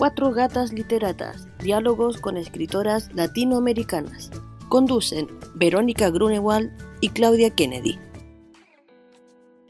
[0.00, 4.30] Cuatro Gatas Literatas, diálogos con escritoras latinoamericanas.
[4.70, 7.98] Conducen Verónica Grunewald y Claudia Kennedy.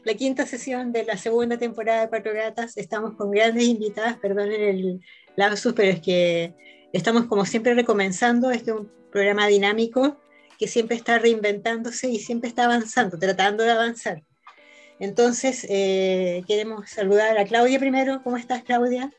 [0.05, 4.61] La quinta sesión de la segunda temporada de Cuatro Gatas, estamos con grandes invitadas, perdonen
[4.61, 5.01] el
[5.35, 6.55] lapsus, pero es que
[6.93, 10.17] estamos como siempre recomenzando, este es un programa dinámico
[10.57, 14.23] que siempre está reinventándose y siempre está avanzando, tratando de avanzar.
[14.97, 18.21] Entonces, eh, queremos saludar a Claudia primero.
[18.23, 19.11] ¿Cómo estás, Claudia?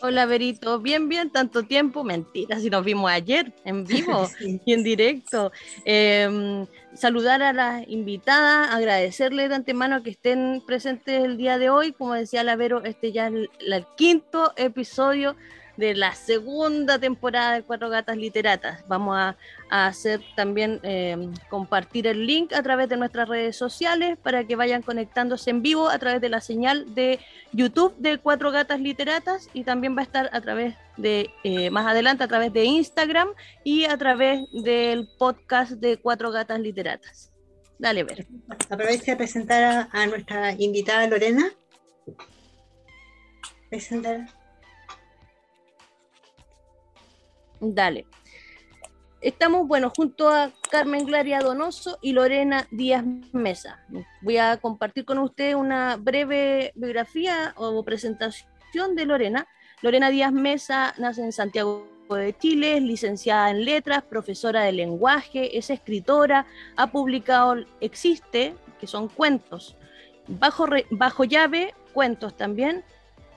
[0.00, 0.78] Hola, Berito.
[0.78, 2.04] Bien, bien, tanto tiempo.
[2.04, 4.28] Mentira, si nos vimos ayer en vivo
[4.64, 5.50] y en directo.
[5.84, 11.92] Em, saludar a las invitadas, agradecerles de antemano que estén presentes el día de hoy.
[11.92, 15.34] Como decía la Vero, este ya es el quinto episodio
[15.78, 18.84] de la segunda temporada de Cuatro Gatas Literatas.
[18.88, 19.36] Vamos a,
[19.70, 24.82] hacer también em, compartir el link a través de nuestras redes sociales para que vayan
[24.82, 27.20] conectándose en vivo a través de la señal de
[27.52, 31.86] YouTube de Cuatro Gatas Literatas y también va a estar a través de, eh, más
[31.86, 33.28] adelante, a través de Instagram
[33.62, 37.30] y a través del podcast de Cuatro Gatas Literatas.
[37.78, 38.26] Dale, ver.
[38.68, 41.52] Aproveche a presentar a, nuestra invitada Lorena.
[43.70, 44.37] Presentar.
[47.60, 48.06] Dale.
[49.20, 53.84] Estamos, bueno, junto a Carmen Glaria Donoso y Lorena Díaz Mesa.
[54.22, 59.48] Voy a compartir con ustedes una breve biografía o presentación de Lorena.
[59.82, 65.58] Lorena Díaz Mesa nace en Santiago de Chile, es licenciada en letras, profesora de lenguaje,
[65.58, 69.76] es escritora, ha publicado Existe, que son cuentos,
[70.28, 72.84] Bajo, bajo llave, cuentos también,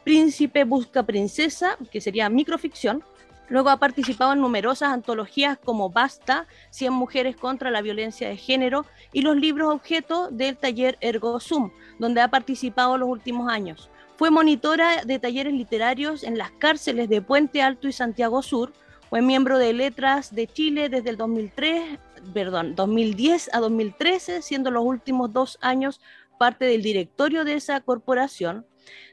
[0.04, 3.04] Príncipe busca princesa, que sería microficción,
[3.52, 8.86] Luego ha participado en numerosas antologías como Basta, 100 mujeres contra la violencia de género
[9.12, 13.90] y los libros objeto del taller Ergo Sum, donde ha participado los últimos años.
[14.16, 18.72] Fue monitora de talleres literarios en las cárceles de Puente Alto y Santiago Sur.
[19.10, 22.00] Fue miembro de Letras de Chile desde el 2003,
[22.34, 26.00] perdón, 2010 a 2013, siendo los últimos dos años
[26.40, 28.66] parte del directorio de esa corporación.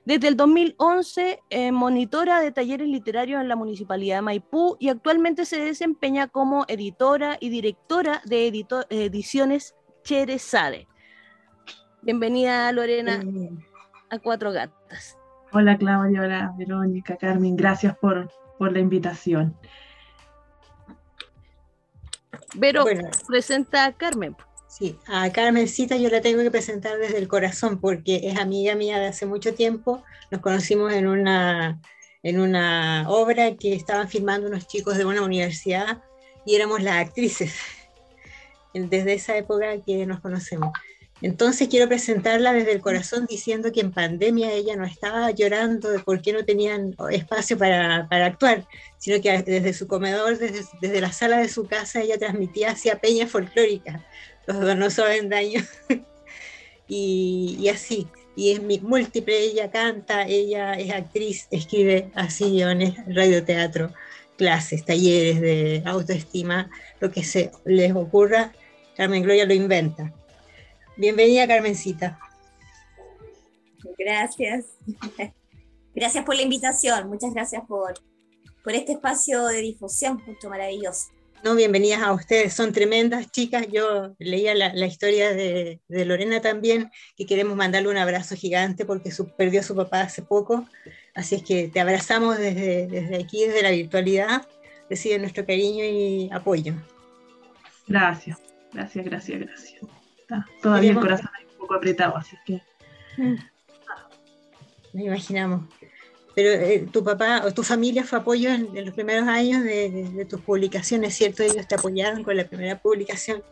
[0.05, 5.45] Desde el 2011, eh, monitora de talleres literarios en la Municipalidad de Maipú y actualmente
[5.45, 8.49] se desempeña como editora y directora de
[8.91, 10.89] ediciones Cherezade.
[12.01, 13.23] Bienvenida, Lorena,
[14.09, 15.19] a Cuatro Gatas.
[15.53, 19.57] Hola, Claudia, hola, Verónica, Carmen, gracias por, por la invitación.
[22.59, 22.85] Pero
[23.27, 24.37] presenta a Carmen.
[24.69, 28.99] Sí, a Carmencita yo la tengo que presentar desde el corazón porque es amiga mía
[28.99, 30.05] de hace mucho tiempo.
[30.31, 31.81] Nos conocimos en una,
[32.23, 36.03] en una obra que estaban filmando unos chicos de una universidad
[36.45, 37.55] y éramos las actrices.
[38.75, 40.71] Desde esa época que nos conocemos.
[41.21, 45.99] Entonces quiero presentarla desde el corazón diciendo que en pandemia ella no estaba llorando de
[45.99, 48.69] por qué no tenían espacio para, para actuar,
[48.99, 53.01] sino que desde su comedor, desde, desde, la sala de su casa, ella transmitía hacia
[53.01, 54.07] peña folclórica
[54.49, 55.61] los dos no saben daño.
[56.89, 63.93] y, así, y es múltiple, ella canta, ella es actriz, escribe así guiones, radioteatro,
[64.39, 66.71] clases, talleres de autoestima,
[67.01, 68.53] lo que se les ocurra,
[68.97, 70.15] Carmen Gloria lo inventa.
[70.97, 72.19] Bienvenida, Carmencita.
[73.99, 74.65] Gracias.
[75.95, 77.95] Gracias por la invitación, muchas gracias por,
[78.63, 81.09] por este espacio de difusión, mucho maravilloso.
[81.45, 83.67] No, bienvenidas a ustedes, son tremendas chicas.
[83.71, 89.61] Yo leía la, historia de, Lorena también, y queremos mandarle un abrazo gigante porque perdió
[89.61, 90.67] a su papá hace poco.
[91.15, 94.49] Así es que te abrazamos desde, desde aquí, desde la virtualidad.
[94.91, 96.75] Recibe nuestro cariño y apoyo.
[97.87, 98.39] Gracias,
[98.73, 99.81] gracias, gracias, gracias.
[100.61, 102.61] todavía el corazón un poco apretado, así que.
[103.17, 103.37] Mm.
[104.93, 105.63] Me imaginamos.
[106.39, 110.41] Pero eh, tu papá o tu familia fue apoyo en, los primeros años de, tus
[110.41, 111.43] publicaciones, ¿cierto?
[111.43, 113.43] Ellos te apoyaron con la primera publicación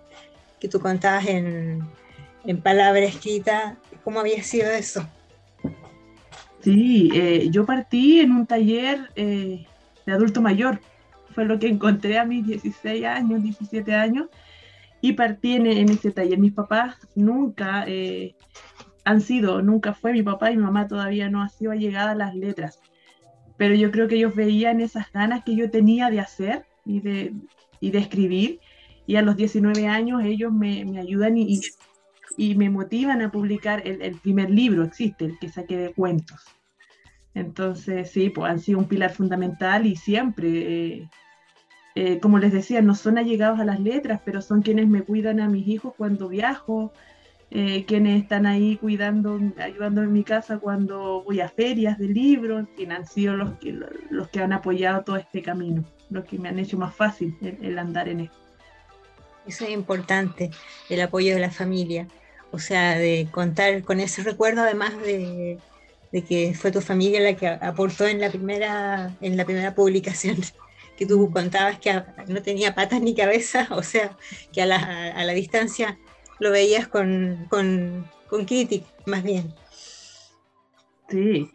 [0.60, 1.82] que tú contabas en,
[2.44, 3.08] en palabra.
[4.04, 5.04] ¿Cómo había sido eso?
[6.60, 9.66] Sí, eh, yo partí en un taller eh,
[10.06, 10.80] de adulto mayor.
[11.34, 14.28] Fue lo que encontré a mis 16 años, 17 años,
[15.00, 16.38] y partí en ese taller.
[16.38, 17.84] Mis papás nunca
[19.06, 22.16] han sido, nunca fue mi papá y mi mamá todavía no ha sido llegada a
[22.16, 22.80] las letras,
[23.56, 27.32] pero yo creo que ellos veían esas ganas que yo tenía de hacer y de,
[27.80, 28.60] y de escribir,
[29.06, 31.60] y a los 19 años ellos me, me ayudan y,
[32.36, 36.42] y, me motivan a publicar el, el, primer libro, existe, el que saqué de cuentos.
[37.32, 41.10] Entonces, sí, pues han sido un pilar fundamental y siempre, eh,
[41.94, 45.38] eh, como les decía, no son allegados a las letras, pero son quienes me cuidan
[45.38, 46.92] a mis hijos cuando viajo,
[47.50, 52.66] eh, quienes están ahí cuidando, ayudando en mi casa cuando voy a ferias de libros,
[52.76, 53.78] en han sido los que,
[54.10, 57.78] los que han apoyado todo este camino, los que me han hecho más fácil el,
[57.78, 58.36] andar en esto.
[59.46, 60.50] Eso es importante,
[60.90, 62.08] el apoyo de la familia,
[62.50, 65.58] o sea, de contar con ese recuerdo además de,
[66.10, 70.38] de que fue tu familia la que aportó en la primera, en la primera publicación
[70.96, 74.16] que tú contabas que no tenía patas ni cabeza, o sea,
[74.52, 75.98] que a la, a la distancia
[76.38, 79.54] lo veías con, con, con crítica, más bien.
[81.08, 81.50] Sí,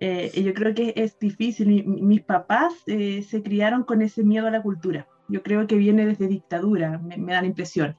[0.00, 1.84] eh, yo creo que es difícil.
[1.86, 5.06] mis papás eh, se criaron con ese miedo a la cultura.
[5.28, 7.96] Yo creo que viene desde dictadura, me, da la impresión.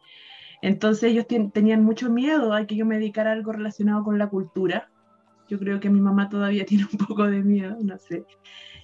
[0.61, 4.29] Entonces ellos tenían mucho miedo a que yo me dedicara a algo relacionado con la
[4.29, 4.89] cultura.
[5.47, 8.25] Yo creo que mi mamá todavía tiene un poco de miedo, no sé.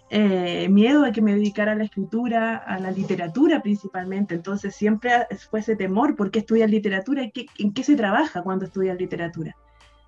[0.10, 4.36] Eh, miedo a que me dedicara a la escritura, a la literatura principalmente.
[4.36, 5.12] Entonces siempre
[5.50, 7.24] fue ese temor, ¿por qué estudias literatura?
[7.24, 9.56] ¿En qué, se trabaja cuando estudias literatura?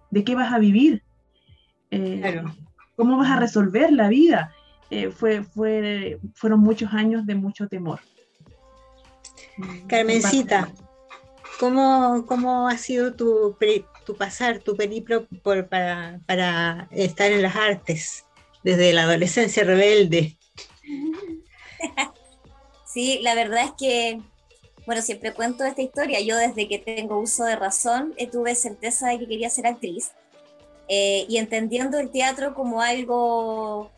[0.10, 1.04] ¿De qué vas a vivir?
[1.92, 2.42] Eh,
[2.96, 4.54] ¿Cómo vas a resolver la vida?
[4.90, 8.00] Eh, fue, fue, fueron muchos años de mucho temor.
[9.88, 10.70] Carmencita,
[11.60, 13.58] ¿cómo, cómo ha sido tu,
[14.06, 18.26] tu pasar, tu periplo por, para, para estar en las artes?
[18.64, 20.38] Desde la adolescencia rebelde.
[22.92, 24.20] Sí, la verdad es que,
[24.88, 26.20] bueno, siempre cuento esta historia.
[26.22, 30.12] Yo desde que tengo uso de razón eh, tuve certeza de que quería ser actriz
[30.88, 33.92] eh, y entendiendo el teatro como algo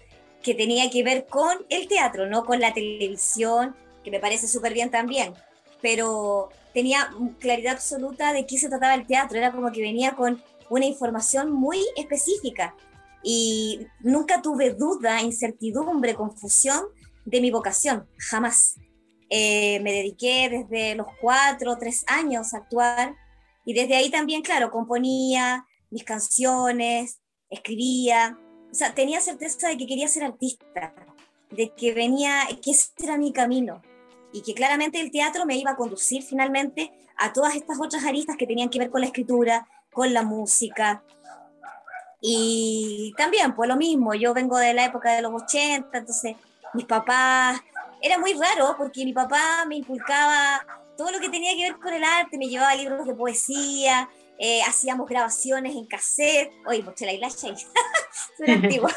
[0.43, 4.73] que tenía que ver con el teatro, no con la televisión, que me parece súper
[4.73, 5.33] bien también,
[5.81, 10.43] pero tenía claridad absoluta de qué se trataba el teatro, era como que venía con
[10.69, 12.75] una información muy específica
[13.23, 16.85] y nunca tuve duda, incertidumbre, confusión
[17.25, 18.75] de mi vocación, jamás.
[19.29, 23.15] Eh, me dediqué desde los cuatro tres años a actuar
[23.65, 28.37] y desde ahí también, claro, componía mis canciones, escribía,
[28.71, 30.93] o sea, tenía certeza de que quería ser artista,
[31.51, 33.81] de que venía, que ese era mi camino
[34.33, 38.37] y que claramente el teatro me iba a conducir finalmente a todas estas otras aristas
[38.37, 41.03] que tenían que ver con la escritura, con la música,
[42.21, 46.35] y también, pues lo mismo, yo vengo de la época de los 80, entonces
[46.75, 47.59] mis papás,
[47.99, 50.65] era muy raro porque mi papá me inculcaba
[50.95, 54.07] todo lo que tenía que ver con el arte, me llevaba libros de poesía,
[54.37, 57.21] eh, hacíamos grabaciones en cassette, oye, pues la ahí,
[58.37, 58.91] soy antigua,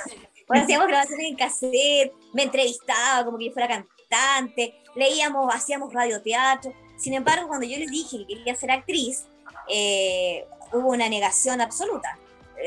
[0.51, 7.15] hacíamos grabaciones en cassette, me entrevistaba como que yo fuera cantante, leíamos, hacíamos radioteatro, sin
[7.15, 9.25] embargo, cuando yo les dije que quería ser actriz,
[9.69, 12.19] eh, hubo una negación absoluta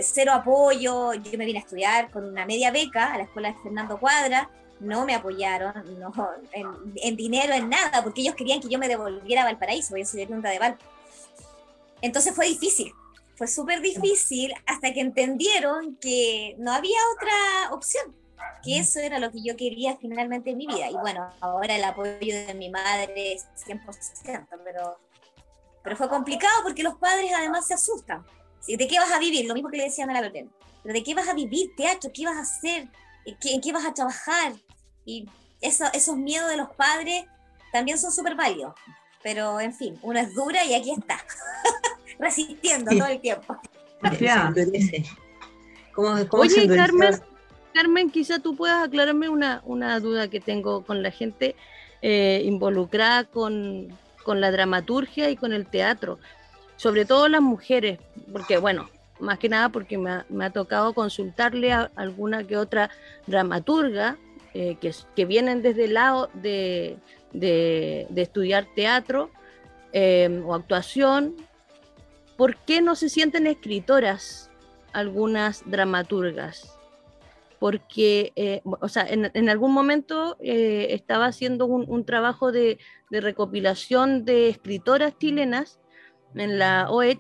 [0.03, 3.59] cero apoyo, yo me vine a estudiar con una media beca a la escuela de
[3.61, 4.49] Fernando Cuadra,
[4.79, 6.13] no me apoyaron no,
[6.51, 10.25] en, dinero, en nada, porque ellos querían que yo me devolviera a Valparaíso, yo soy
[10.25, 10.77] Punta de Val.
[12.01, 12.93] Entonces fue difícil,
[13.35, 18.15] fue súper difícil hasta que entendieron que no había otra opción,
[18.63, 20.89] que eso era lo que yo quería finalmente en mi vida.
[20.91, 24.99] Y bueno, ahora el apoyo de mi madre es 100%, pero,
[25.83, 28.23] pero fue complicado porque los padres además se asustan
[28.67, 29.45] ¿De qué vas a vivir?
[29.45, 30.49] Lo mismo que le decían a la Belén.
[30.83, 31.75] ¿Pero de qué vas a vivir?
[31.75, 32.87] Teatro, ¿qué vas a hacer?
[33.25, 34.53] ¿En qué, vas a trabajar?
[35.05, 35.27] Y
[35.61, 37.25] esos miedos de los padres
[37.71, 38.73] también son súper válidos.
[39.23, 41.19] Pero, en fin, uno es dura y aquí está,
[42.19, 43.57] resistiendo todo el tiempo.
[46.31, 47.21] Oye, Carmen,
[47.73, 51.55] Carmen, quizá tú puedas aclararme una, una duda que tengo con la gente
[52.01, 53.87] eh, involucrada con,
[54.23, 56.19] con la dramaturgia y con el teatro
[56.77, 57.99] sobre todo las mujeres,
[58.31, 62.89] porque bueno, más que nada porque me ha, tocado consultarle a alguna que otra
[63.25, 64.17] dramaturga
[64.53, 66.97] eh, que, que, vienen desde el lado de,
[68.15, 69.29] estudiar teatro
[69.91, 71.35] eh, o actuación,
[72.37, 74.49] ¿por qué no se sienten escritoras
[74.93, 76.77] algunas dramaturgas?
[77.59, 82.77] Porque, eh, o sea, en, algún momento estaba haciendo un, trabajo de,
[83.09, 85.79] de recopilación de escritoras chilenas
[86.35, 87.19] en la OED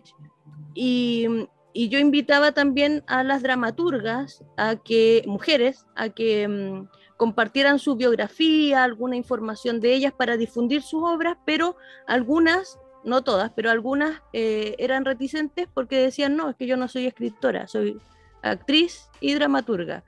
[0.73, 1.27] y,
[1.73, 6.87] yo invitaba también a las dramaturgas, a que, mujeres, a que mm,
[7.17, 13.51] compartieran su biografía, alguna información de ellas para difundir sus obras, pero algunas, no todas,
[13.55, 17.99] pero algunas eh, eran reticentes porque decían, no, es que yo no soy escritora, soy
[18.41, 20.03] actriz y dramaturga.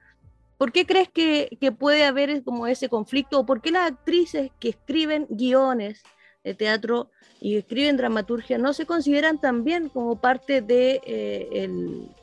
[0.57, 3.39] ¿Por qué crees que, que puede haber como ese conflicto?
[3.39, 6.01] ¿O por qué las actrices que escriben guiones
[6.43, 7.09] de teatro
[7.41, 11.69] y escriben dramaturgia no se consideran también como parte de eh,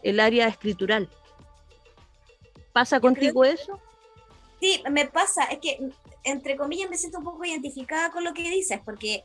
[0.02, 1.08] el, área escritural.
[2.72, 3.80] ¿Pasa contigo eso?
[4.60, 5.78] Sí, me pasa, es que
[6.24, 9.22] entre comillas me siento un poco identificada con lo que dices, porque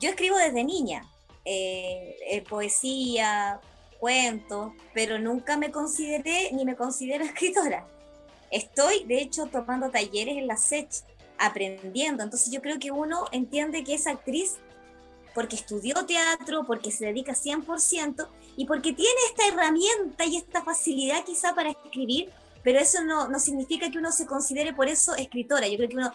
[0.00, 1.02] yo escribo desde niña,
[1.44, 3.60] eh, eh, poesía,
[3.98, 7.86] cuentos, pero nunca me consideré ni me considero escritora.
[8.50, 11.02] Estoy, de hecho, tomando talleres en la SECH,
[11.38, 12.22] aprendiendo.
[12.22, 14.56] Entonces yo creo que uno entiende que es actriz
[15.34, 21.24] porque estudió teatro, porque se dedica 100% y porque tiene esta herramienta y esta facilidad
[21.24, 22.30] quizá para escribir,
[22.64, 25.68] pero eso no, no significa que uno se considere por eso escritora.
[25.68, 26.12] Yo creo que uno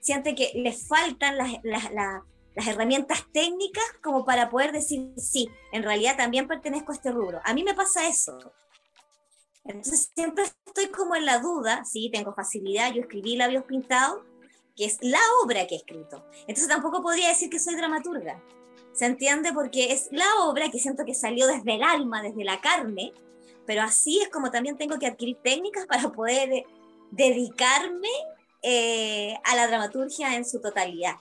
[0.00, 1.92] siente que le faltan las, las,
[2.56, 7.40] las herramientas técnicas como para poder decir, sí, en realidad también pertenezco a este rubro.
[7.44, 8.36] A mí me pasa eso.
[9.64, 14.22] Entonces siempre estoy como en la duda, sí, tengo facilidad, yo escribí labios pintados,
[14.76, 16.24] que es la obra que he escrito.
[16.40, 18.42] Entonces tampoco podría decir que soy dramaturga.
[18.92, 19.52] ¿Se entiende?
[19.52, 23.12] Porque es la obra que siento que salió desde el alma, desde la carne,
[23.66, 26.64] pero así es como también tengo que adquirir técnicas para poder
[27.10, 28.08] dedicarme
[28.62, 31.16] eh, a la dramaturgia en su totalidad.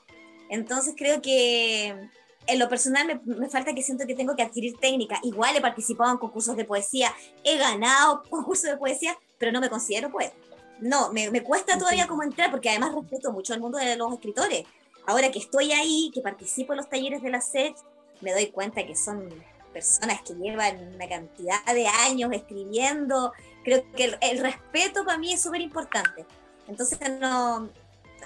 [0.50, 2.10] Entonces creo que
[2.48, 5.20] en lo personal me, falta que siento que tengo que adquirir técnica.
[5.24, 9.70] Igual he participado en concursos de poesía, he ganado concursos de poesía, pero no me
[9.70, 10.36] considero poeta.
[10.80, 14.14] No, me, me cuesta todavía como entrar porque además respeto mucho el mundo de los
[14.14, 14.64] escritores.
[15.06, 17.74] Ahora que estoy ahí, que participo en los talleres de la SED,
[18.22, 19.30] me doy cuenta que son
[19.72, 23.34] personas que llevan una cantidad de años escribiendo.
[23.64, 26.26] Creo que el, el respeto para mí es súper importante.
[26.68, 27.70] Entonces, no,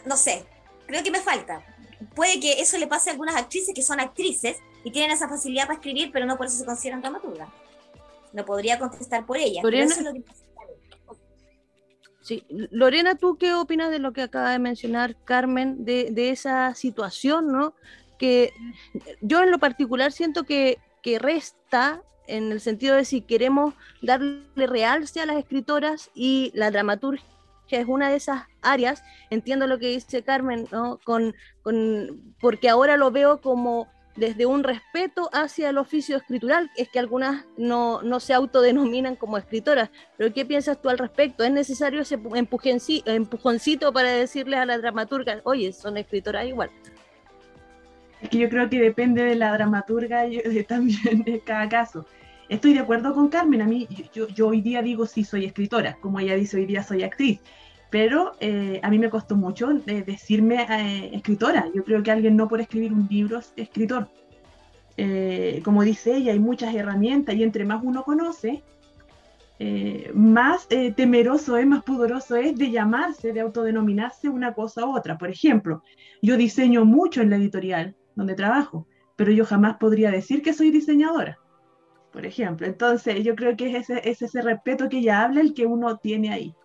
[0.06, 0.46] no sé,
[0.88, 1.64] creo que me falta
[2.16, 5.64] puede que eso le pase a algunas actrices que son actrices y tienen esa facilidad
[5.64, 7.50] para escribir, pero no por eso se consideran dramaturgas.
[8.32, 9.64] No podría contestar por ellas.
[9.64, 9.96] Lorena,
[12.22, 12.44] sí.
[12.50, 17.74] Lorena, ¿tú qué opinas de lo que acaba de mencionar Carmen, de, esa situación, ¿no?
[18.18, 18.54] Que
[19.22, 20.80] yo en lo particular siento que,
[21.20, 23.74] resta en el sentido de si queremos
[24.04, 27.26] darle realce a las escritoras y la dramaturgia
[27.72, 31.00] es una de esas áreas, entiendo lo que dice Carmen, ¿no?
[31.04, 33.88] con, con, porque ahora lo veo como
[34.20, 39.38] desde un respeto hacia el oficio escritural, es que algunas no, no se autodenominan como
[39.38, 41.44] escritoras, pero ¿qué piensas tú al respecto?
[41.44, 46.70] ¿Es necesario ese empujoncito para decirles a la dramaturga, oye, son escritoras igual?
[48.22, 52.06] Es que yo creo que depende de la dramaturga y también de cada caso.
[52.50, 55.98] Estoy de acuerdo con Carmen, a mí, yo, yo hoy día digo sí soy escritora,
[56.02, 57.40] como ella dice hoy día soy actriz,
[57.90, 61.68] pero eh, a mí me costó mucho decirme eh, escritora.
[61.74, 64.08] Yo creo que alguien no por escribir un libro es escritor.
[64.98, 68.64] Eh, como dice ella, hay muchas herramientas y entre más uno conoce,
[70.14, 75.18] más temeroso es, más pudoroso es de llamarse, de autodenominarse una cosa u otra.
[75.18, 75.84] Por ejemplo,
[76.22, 80.72] yo diseño mucho en la editorial donde trabajo, pero yo jamás podría decir que soy
[80.72, 81.40] diseñadora,
[82.14, 82.68] por ejemplo.
[82.68, 85.98] Entonces, yo creo que es ese, es ese respeto que ella habla el que uno
[85.98, 86.56] tiene ahí.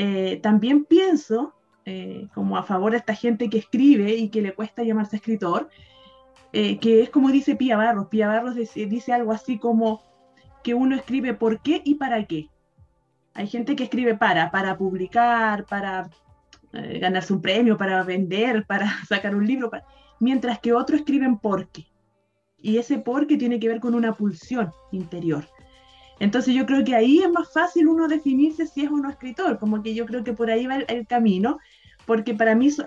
[0.00, 4.54] Eh, también pienso, eh, como a favor de esta gente que escribe y que le
[4.54, 5.68] cuesta llamarse escritor,
[6.52, 8.06] eh, que es como dice Pía Barros.
[8.06, 10.04] Pía Barros dice, algo así como
[10.62, 12.48] que uno escribe por qué y para qué.
[13.34, 16.08] Hay gente que escribe para, para publicar, para
[16.72, 19.68] ganarse un premio, para vender, para sacar un libro,
[20.20, 21.88] mientras que otros escriben por qué.
[22.56, 25.44] Y ese por qué tiene que ver con una pulsión interior.
[26.20, 29.58] Entonces yo creo que ahí es más fácil uno definirse si es o no escritor,
[29.58, 31.58] como que yo creo que por ahí va el, camino,
[32.06, 32.78] porque para mí, es,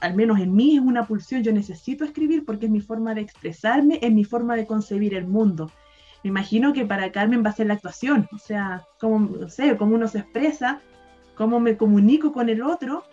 [0.00, 3.20] al menos en mí, es una pulsión, yo necesito escribir porque es mi forma de
[3.20, 5.70] expresarme, es mi forma de concebir el mundo.
[6.24, 9.76] Me imagino que para Carmen va a ser la actuación, o sea, cómo, no sé,
[9.76, 10.80] cómo uno se expresa,
[11.36, 13.04] cómo me comunico con el otro,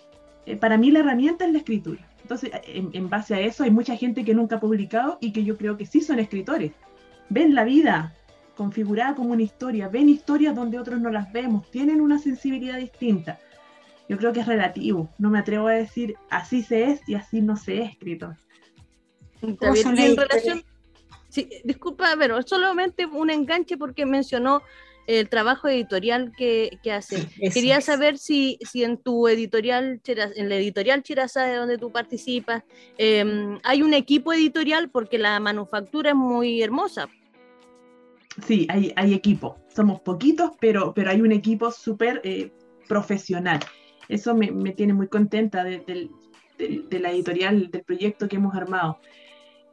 [0.46, 2.08] eh, para mí la herramienta es la escritura.
[2.22, 5.44] Entonces, en, en base a eso, hay mucha gente que nunca ha publicado y que
[5.44, 6.72] yo creo que sí son escritores.
[7.30, 8.16] Ven la vida,
[8.56, 13.40] configurada como una historia, ven historias donde otros no las vemos, tienen una sensibilidad distinta.
[14.08, 17.42] Yo creo que es relativo, no me atrevo a decir así se es y así
[17.42, 18.36] no se es escritor.
[19.42, 20.64] en relación,
[21.30, 24.62] sí, disculpa, pero solamente un enganche porque mencionó
[25.08, 27.28] el trabajo editorial que, que hace.
[27.54, 32.64] Quería saber si, si en tu editorial, en la editorial Chiraza de donde tú participas,
[32.98, 37.08] em, hay un equipo editorial porque la manufactura es muy hermosa.
[38.44, 39.58] Sí, hay, equipo.
[39.74, 42.52] Somos poquitos, pero, pero hay un equipo súper eh,
[42.88, 43.60] profesional.
[44.10, 46.10] Eso me, me, tiene muy contenta de,
[46.92, 49.00] la editorial, del proyecto que hemos armado.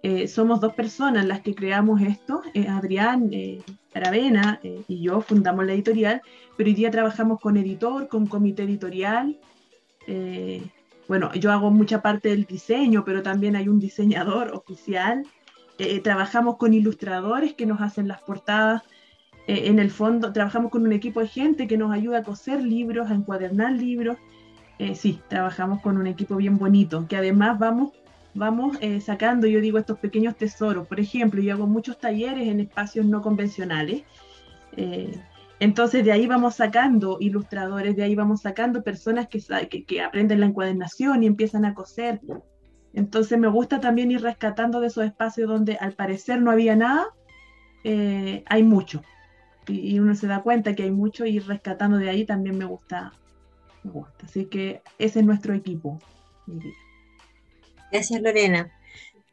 [0.03, 3.31] Eh, somos dos personas las que creamos esto, eh, Adrián
[3.95, 6.23] Aravena y yo fundamos la editorial,
[6.57, 9.39] pero hoy día trabajamos con editor, con comité editorial.
[11.09, 15.25] bueno, yo hago mucha parte del diseño, pero también hay un diseñador oficial
[15.83, 18.83] eh, trabajamos con ilustradores que nos hacen las portadas.
[19.47, 22.63] Eh, en el fondo, trabajamos con un equipo de gente que nos ayuda a coser
[22.63, 24.19] libros, a encuadernar libros.
[24.79, 27.93] Eh, sí, trabajamos con un equipo bien bonito, que además vamos
[28.35, 30.89] vamos sacando, yo digo, estos pequeños tesoros.
[30.89, 34.05] Por ejemplo, yo hago muchos talleres en espacios no convencionales.
[35.63, 40.47] Entonces de ahí vamos sacando ilustradores, de ahí vamos sacando personas que, que, aprenden la
[40.47, 42.21] encuadernación y empiezan a coser.
[42.95, 47.07] Entonces me gusta también ir rescatando de esos espacios donde al parecer no había nada,
[47.85, 49.03] eh, hay mucho.
[49.67, 52.65] Y, uno se da cuenta que hay mucho y ir rescatando de ahí también me
[52.65, 53.13] gusta.
[53.85, 54.27] Me gusta.
[54.27, 55.99] Así que ese es nuestro equipo.
[57.91, 58.73] Gracias Lorena.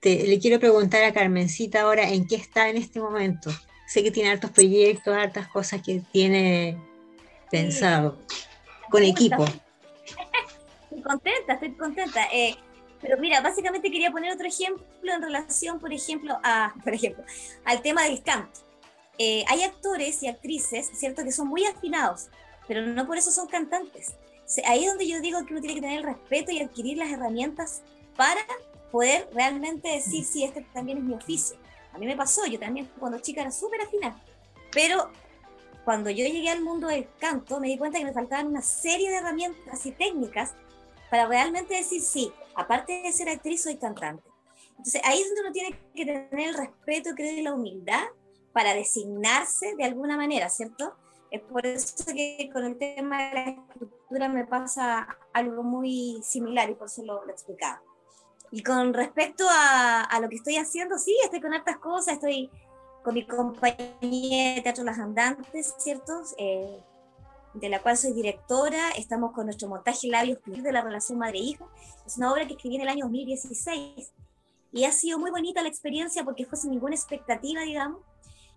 [0.04, 3.50] le quiero preguntar a Carmencita ahora en qué está en este momento
[3.90, 6.78] sé que tiene hartos proyectos, hartas cosas que tiene
[7.50, 8.20] pensado
[8.92, 9.46] con equipo.
[10.84, 12.28] Estoy contenta, estoy contenta.
[12.32, 12.56] Eh,
[13.02, 17.24] pero mira, básicamente quería poner otro ejemplo en relación, por ejemplo, a, por ejemplo,
[17.66, 18.60] al tema del canto.
[19.18, 22.28] Eh, hay actores y actrices, ¿cierto?, que son muy afinados,
[22.68, 24.14] pero no por eso son cantantes.
[24.66, 27.12] Ahí es donde yo digo que uno tiene que tener el respeto y adquirir las
[27.12, 27.82] herramientas
[28.16, 28.42] para
[28.92, 31.58] poder realmente decir, si este también es mi oficio.
[31.94, 34.20] A mí me pasó, yo también cuando chica era súper afinada,
[34.72, 35.12] pero
[35.84, 39.10] cuando yo llegué al mundo del canto me di cuenta que me faltaban una serie
[39.10, 40.54] de herramientas y técnicas
[41.10, 44.30] para realmente decir, sí, aparte de ser actriz, soy cantante.
[44.72, 48.04] Entonces ahí es donde uno tiene que tener el respeto, creo, y la humildad
[48.54, 50.96] para designarse de alguna manera, ¿cierto?
[51.32, 56.70] Es por eso que con el tema de la escritura me pasa algo muy similar
[56.70, 57.82] y por eso lo, lo explicaba.
[58.52, 62.50] Y con respecto a, a, lo que estoy haciendo, sí, estoy con hartas cosas, estoy
[63.04, 66.14] con mi compañía de Teatro Las Andantes, ¿cierto?
[66.38, 66.80] Eh,
[67.54, 71.70] de la cual soy directora, estamos con nuestro montaje Labios de la relación madre-hijo,
[72.06, 74.12] es una obra que escribí en el año 2016
[74.72, 78.02] y ha sido muy bonita la experiencia porque fue sin ninguna expectativa, digamos,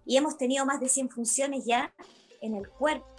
[0.05, 1.93] y hemos tenido más de 100 funciones ya
[2.41, 3.13] en el cuerpo,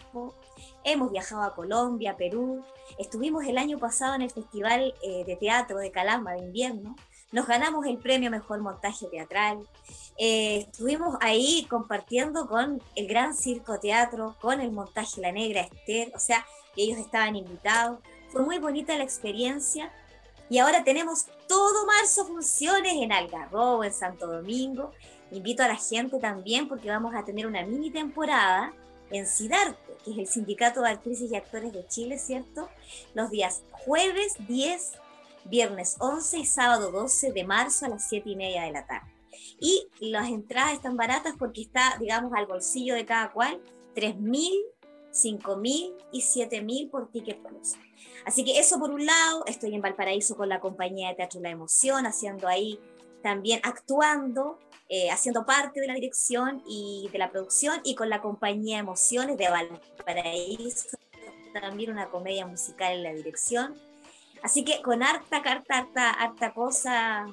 [0.84, 2.64] Hemos viajado a Colombia, Perú,
[2.98, 6.96] estuvimos el año pasado en el Festival eh, de Teatro de Calama de invierno,
[7.32, 9.68] nos ganamos el premio Mejor Montaje Teatral,
[10.18, 16.12] eh, estuvimos ahí compartiendo con el Gran Circo Teatro, con el montaje La Negra Esther,
[16.16, 19.92] o sea, ellos estaban invitados, fue muy bonita la experiencia
[20.50, 24.92] y ahora tenemos todo marzo funciones en Algarrobo, en Santo Domingo.
[25.32, 28.74] Invito a la gente también porque vamos a tener una mini temporada
[29.10, 32.70] en SIDARTE, que es el Sindicato de Actrices y Actores de Chile, ¿cierto?
[33.14, 34.94] Los días jueves 10,
[35.46, 39.13] viernes 11 y sábado 12 de marzo a las 7 y media de la tarde.
[39.60, 43.62] Y las entradas están baratas porque está, digamos, al bolsillo de cada cual,
[43.96, 44.50] 3.000,
[45.12, 47.74] 5.000 y 7.000 por ticket plus.
[48.26, 51.50] Así que eso por un lado, estoy en Valparaíso con la compañía de Teatro La
[51.50, 52.80] Emoción, haciendo ahí
[53.22, 54.60] también actuando
[54.96, 59.38] eh, haciendo parte de la dirección y de la producción y con la compañía Emociones
[59.38, 60.98] de Valparaíso,
[61.52, 63.74] también una comedia musical en la dirección.
[64.44, 67.26] Así que con harta, harta, harta, harta cosa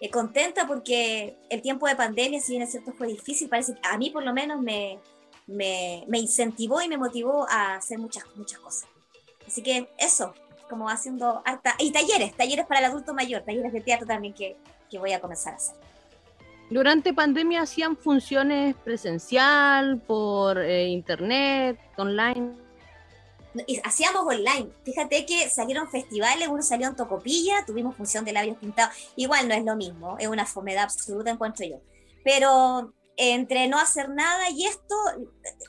[0.00, 3.98] eh, contenta porque el tiempo de pandemia, si bien es cierto, fue difícil, parece a
[3.98, 4.98] mí por lo menos me,
[5.46, 8.88] me, me, incentivó y me motivó a hacer muchas, muchas cosas.
[9.46, 10.34] Así que eso,
[10.68, 14.56] como haciendo harta, y talleres, talleres para el adulto mayor, talleres de teatro también que,
[14.90, 15.76] que voy a comenzar a hacer
[16.70, 22.52] durante pandemia hacían funciones presencial, por eh, internet, online.
[23.84, 24.70] Hacíamos online.
[24.84, 28.94] Fíjate que salieron festivales, uno salió en Tocopilla, tuvimos función de labios pintados.
[29.16, 31.80] Igual no es lo mismo, es una fomedad absoluta, encuentro yo.
[32.22, 34.94] Pero entre no hacer nada y esto,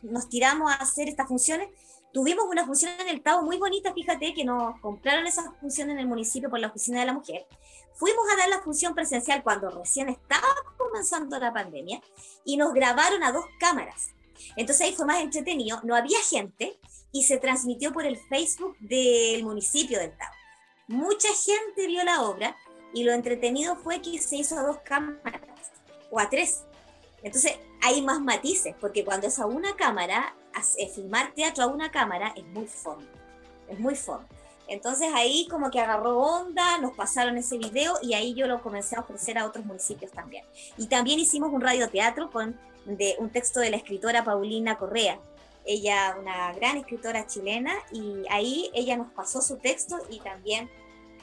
[0.04, 1.70] nos tiramos a hacer estas funciones.
[2.13, 6.00] Tuvimos una función en el Tavo muy bonita, fíjate que nos compraron esas funciones en
[6.00, 7.48] el municipio por la Oficina de la Mujer
[8.02, 12.02] fuimos a dar la función presencial cuando recién estaba comenzando la pandemia
[12.44, 14.10] y nos grabaron a dos cámaras.
[14.56, 16.80] Entonces ahí fue más entretenido, no había gente
[17.12, 20.32] y se transmitió por el Facebook del municipio del Tao.
[20.88, 22.56] Mucha gente vio la obra
[22.93, 25.41] y lo entretenido fue que se hizo a dos cámaras
[26.10, 26.63] o a tres.
[27.24, 30.36] Entonces hay más matices, porque cuando es a una cámara,
[30.93, 33.08] filmar teatro a una cámara es muy fondo,
[33.67, 34.28] es muy fondo.
[34.67, 38.95] Entonces ahí como que agarró onda, nos pasaron ese video y ahí yo lo comencé
[38.95, 40.45] a ofrecer a otros municipios también.
[40.78, 45.19] Y también hicimos un radioteatro con de un texto de la escritora Paulina Correa.
[45.65, 50.69] Ella, una gran escritora chilena, y ahí ella nos pasó su texto y también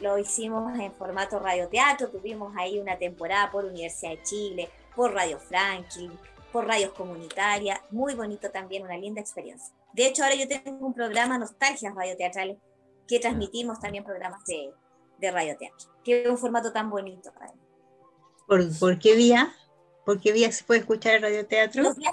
[0.01, 2.11] lo hicimos en formato radioteatro.
[2.11, 6.13] Tuvimos ahí una temporada por Universidad de Chile, por Radio Franklin,
[6.53, 7.81] por radios comunitarias.
[7.91, 9.75] Muy bonito también, una linda experiencia.
[9.93, 12.59] De hecho, ahora yo tengo un programa Nostalgias Radioteatrales
[13.07, 14.73] que transmitimos también programas de,
[15.19, 17.33] de radioteatro, que es un formato tan bonito.
[18.47, 19.55] ¿Por, ¿Por, qué día?
[20.05, 21.83] ¿Por qué día se puede escuchar el radioteatro?
[21.83, 22.13] Los días.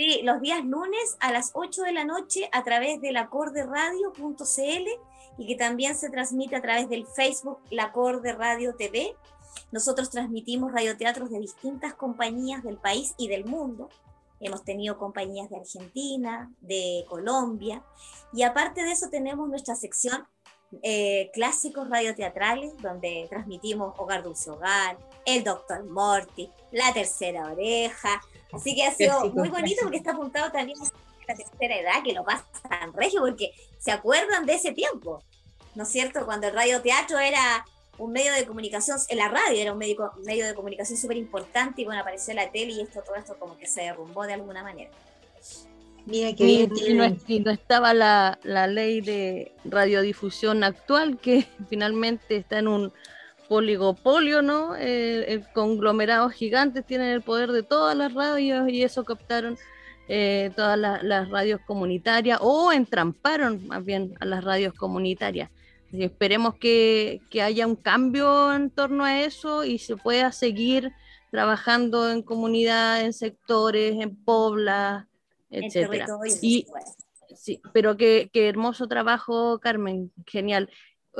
[0.00, 4.88] Sí, los días lunes a las 8 de la noche a través del acorderadio.cl
[5.36, 9.14] y que también se transmite a través del Facebook La de Radio TV.
[9.70, 13.90] Nosotros transmitimos radioteatros de distintas compañías del país y del mundo.
[14.40, 17.84] Hemos tenido compañías de Argentina, de Colombia,
[18.32, 20.26] y aparte de eso tenemos nuestra sección
[20.82, 28.20] eh, clásicos radioteatrales, donde transmitimos Hogar Dulce Hogar, El Doctor Morty, La Tercera Oreja.
[28.52, 30.84] Así que ha sido muy bonito porque está apuntado también a
[31.28, 35.22] la tercera edad, que lo pasan regio, porque se acuerdan de ese tiempo.
[35.74, 36.24] ¿no es cierto?
[36.24, 37.64] Cuando el radioteatro era
[37.98, 41.82] un medio de comunicación, en la radio era un medio, medio de comunicación súper importante
[41.82, 44.62] y bueno, apareció la tele y esto, todo esto como que se derrumbó de alguna
[44.62, 44.90] manera.
[46.06, 46.72] Mira que bien.
[47.26, 52.92] Y, no, estaba la, ley de radiodifusión actual que finalmente está en un
[53.48, 54.76] oligopolio, ¿no?
[54.76, 59.58] el conglomerado gigantes tienen el poder de todas las radios y eso captaron
[60.08, 65.50] eh, todas las radios comunitarias o entramparon más bien a las radios comunitarias
[65.92, 70.92] esperemos que, haya un cambio en torno a eso y se pueda seguir
[71.30, 75.06] trabajando en comunidades, en sectores, en poblas,
[75.50, 76.06] etcétera.
[76.42, 76.66] Y,
[77.34, 80.70] sí, pero qué, hermoso trabajo, Carmen, genial.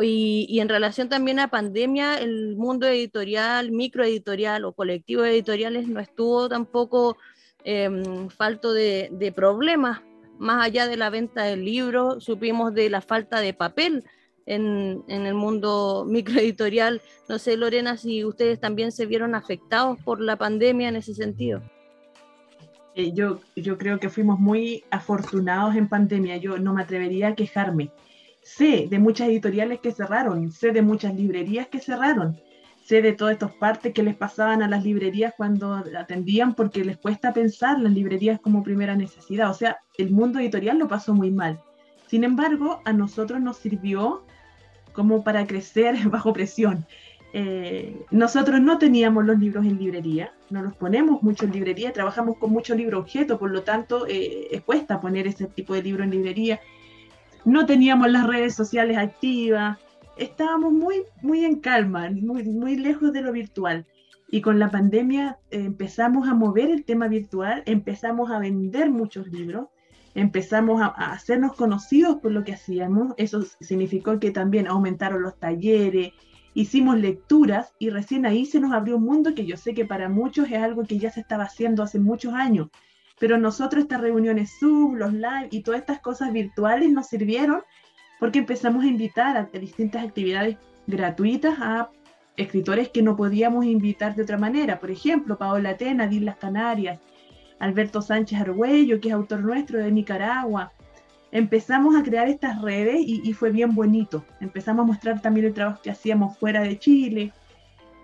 [0.00, 5.98] Y, y, en relación también a pandemia, el mundo editorial, microeditorial o colectivos editoriales no
[6.00, 7.16] estuvo tampoco
[7.64, 10.00] em, falto de, de problemas.
[10.38, 14.04] Más allá de la venta del libro, supimos de la falta de papel
[14.50, 17.00] en, el mundo microeditorial.
[17.28, 21.62] No sé, Lorena, si ustedes también se vieron afectados por la pandemia en ese sentido.
[22.94, 26.36] Eh, yo, yo creo que fuimos muy afortunados en pandemia.
[26.38, 27.90] Yo no me atrevería a quejarme.
[28.42, 32.40] Sé de muchas editoriales que cerraron, sé de muchas librerías que cerraron,
[32.84, 36.96] sé de todas estas partes que les pasaban a las librerías cuando atendían porque les
[36.96, 39.50] cuesta pensar las librerías como primera necesidad.
[39.50, 41.60] O sea, el mundo editorial lo pasó muy mal.
[42.08, 44.24] Sin embargo, a nosotros nos sirvió
[44.92, 46.86] como para crecer bajo presión.
[47.32, 52.38] Eh, nosotros no teníamos los libros en librería, no los ponemos mucho en librería, trabajamos
[52.38, 56.10] con mucho libro objeto, por lo tanto eh, cuesta poner ese tipo de libro en
[56.10, 56.60] librería.
[57.44, 59.78] No teníamos las redes sociales activas,
[60.16, 63.86] estábamos muy, muy en calma, muy, muy lejos de lo virtual.
[64.32, 69.28] Y con la pandemia eh, empezamos a mover el tema virtual, empezamos a vender muchos
[69.28, 69.68] libros
[70.14, 73.14] empezamos a, hacernos conocidos por lo que hacíamos.
[73.16, 76.12] Eso significó que también aumentaron los talleres,
[76.54, 80.08] hicimos lecturas y recién ahí se nos abrió un mundo que yo sé que para
[80.08, 82.68] muchos es algo que ya se estaba haciendo hace muchos años.
[83.18, 87.60] Pero nosotros estas reuniones Zoom, los live y todas estas cosas virtuales nos sirvieron
[88.18, 91.90] porque empezamos a invitar a, distintas actividades gratuitas a
[92.36, 94.80] escritores que no podíamos invitar de otra manera.
[94.80, 96.98] Por ejemplo, Paola Tena, de Islas Canarias,
[97.58, 100.72] Alberto Sánchez Argüello, que es autor nuestro de Nicaragua.
[101.32, 104.24] Empezamos a crear estas redes y, fue bien bonito.
[104.40, 107.32] Empezamos a mostrar también el trabajo que hacíamos fuera de Chile.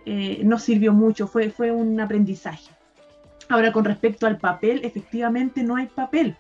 [0.05, 2.71] Eh, nos sirvió mucho, fue, fue un aprendizaje.
[3.49, 6.37] Ahora, con respecto al papel, efectivamente no hay papel.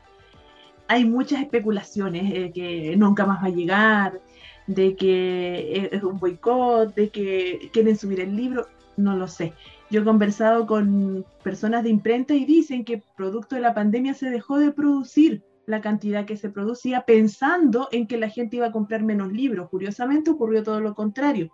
[0.86, 4.20] Hay muchas especulaciones de que nunca más va a llegar,
[4.68, 9.52] de que es un boicot, de que quieren subir el libro, no lo sé.
[9.90, 14.30] Yo he conversado con personas de imprenta y dicen que producto de la pandemia se
[14.30, 18.72] dejó de producir la cantidad que se producía pensando en que la gente iba a
[18.72, 19.68] comprar menos libros.
[19.68, 21.50] Curiosamente ocurrió todo lo contrario.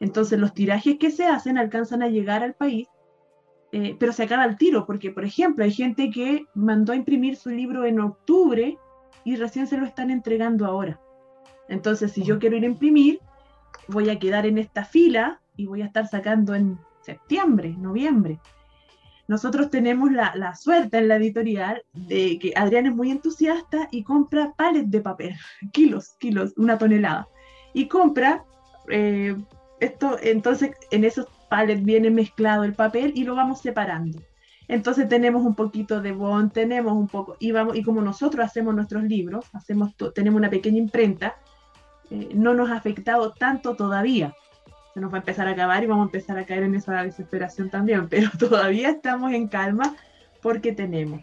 [0.00, 2.88] Entonces los tirajes que se hacen alcanzan a llegar al país,
[3.72, 7.36] eh, pero se acaba el tiro, porque por ejemplo hay gente que mandó a imprimir
[7.36, 8.78] su libro en octubre
[9.24, 11.00] y recién se lo están entregando ahora.
[11.68, 13.20] Entonces si yo quiero ir a imprimir,
[13.88, 18.38] voy a quedar en esta fila y voy a estar sacando en septiembre, noviembre.
[19.28, 24.54] Nosotros tenemos la, suerte en la editorial de que Adrián es muy entusiasta y compra
[24.56, 25.34] palets de papel,
[25.72, 27.28] kilos, kilos, una tonelada.
[27.74, 28.44] Y compra
[28.88, 29.36] eh,
[29.80, 34.18] esto, entonces en esos palets viene mezclado el papel y lo vamos separando.
[34.66, 38.74] Entonces tenemos un poquito de bond, tenemos un poco, y, vamos, y como nosotros hacemos
[38.74, 41.36] nuestros libros, hacemos tenemos una pequeña imprenta,
[42.10, 44.34] eh, no nos ha afectado tanto todavía
[44.98, 47.70] nos va a empezar a acabar y vamos a empezar a caer en esa desesperación
[47.70, 49.94] también, pero todavía estamos en calma
[50.42, 51.20] porque tenemos.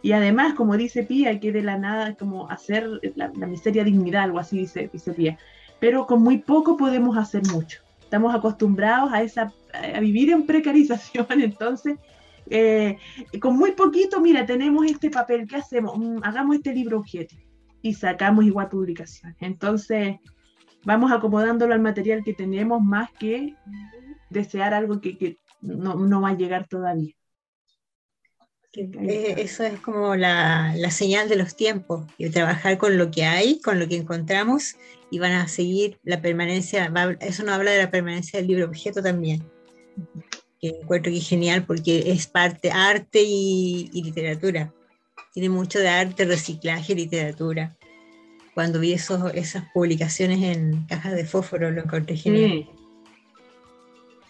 [0.00, 4.38] Y además, como dice Pía, que de la nada como hacer la, miseria dignidad, algo
[4.38, 5.38] así dice, dice Pía,
[5.80, 7.80] pero con muy poco podemos hacer mucho.
[8.00, 11.98] Estamos acostumbrados a, esa, a vivir en precarización, entonces
[12.50, 12.96] eh,
[13.40, 15.98] con muy poquito, mira, tenemos este papel, ¿qué hacemos?
[15.98, 17.36] Mm, hagamos este libro objeto
[17.82, 19.36] y sacamos igual publicación.
[19.40, 20.16] Entonces,
[20.88, 23.54] vamos acomodándolo al material que tenemos más que
[24.30, 27.12] desear algo que, no, va a llegar todavía.
[28.72, 33.60] Eh, eso es como la, señal de los tiempos, y trabajar con lo que hay,
[33.60, 34.76] con lo que encontramos
[35.10, 39.02] y van a seguir la permanencia, eso nos habla de la permanencia del libro objeto
[39.02, 39.42] también,
[40.58, 44.72] que encuentro que es genial porque es parte arte y, literatura.
[45.34, 47.76] Tiene mucho de arte, reciclaje, literatura.
[48.58, 52.68] Cuando vi esos, esas publicaciones en cajas de fósforo lo encontré genial.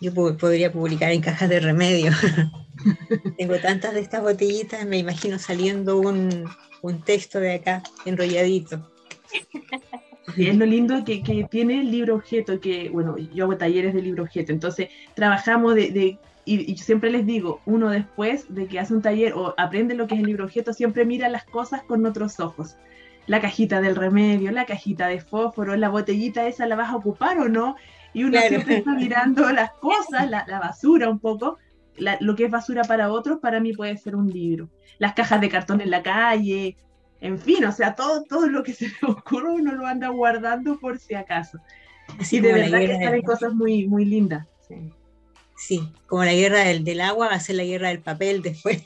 [0.03, 2.13] Yo podría publicar en cajas de remedio.
[3.39, 6.45] Tengo tantas de estas botellitas, me imagino saliendo un,
[6.83, 8.93] un texto de acá enrolladito.
[10.37, 13.95] Y es lo lindo que, que, tiene el libro objeto, que, bueno, yo hago talleres
[13.95, 18.67] de libro objeto, entonces trabajamos de, de y, y, siempre les digo, uno después de
[18.67, 21.45] que hace un taller o aprende lo que es el libro objeto, siempre mira las
[21.45, 22.77] cosas con otros ojos.
[23.29, 27.39] La cajita del remedio, la cajita de fósforo, la botellita esa, ¿la vas a ocupar
[27.39, 27.77] o no?
[28.13, 31.59] Y uno siempre está mirando las cosas, la, la basura un poco,
[31.97, 34.69] la, lo que es basura para otros, para mí puede ser un libro.
[34.99, 36.77] Las cajas de cartón en la calle,
[37.21, 40.79] en fin, o sea, todo, todo lo que se le ocurre uno lo anda guardando
[40.79, 41.59] por si acaso.
[42.19, 44.47] Así de verdad que salen cosas muy, muy lindas.
[44.67, 44.93] Sí.
[45.57, 45.93] sí.
[46.07, 48.83] como la guerra del, del, agua va a ser la guerra del papel después.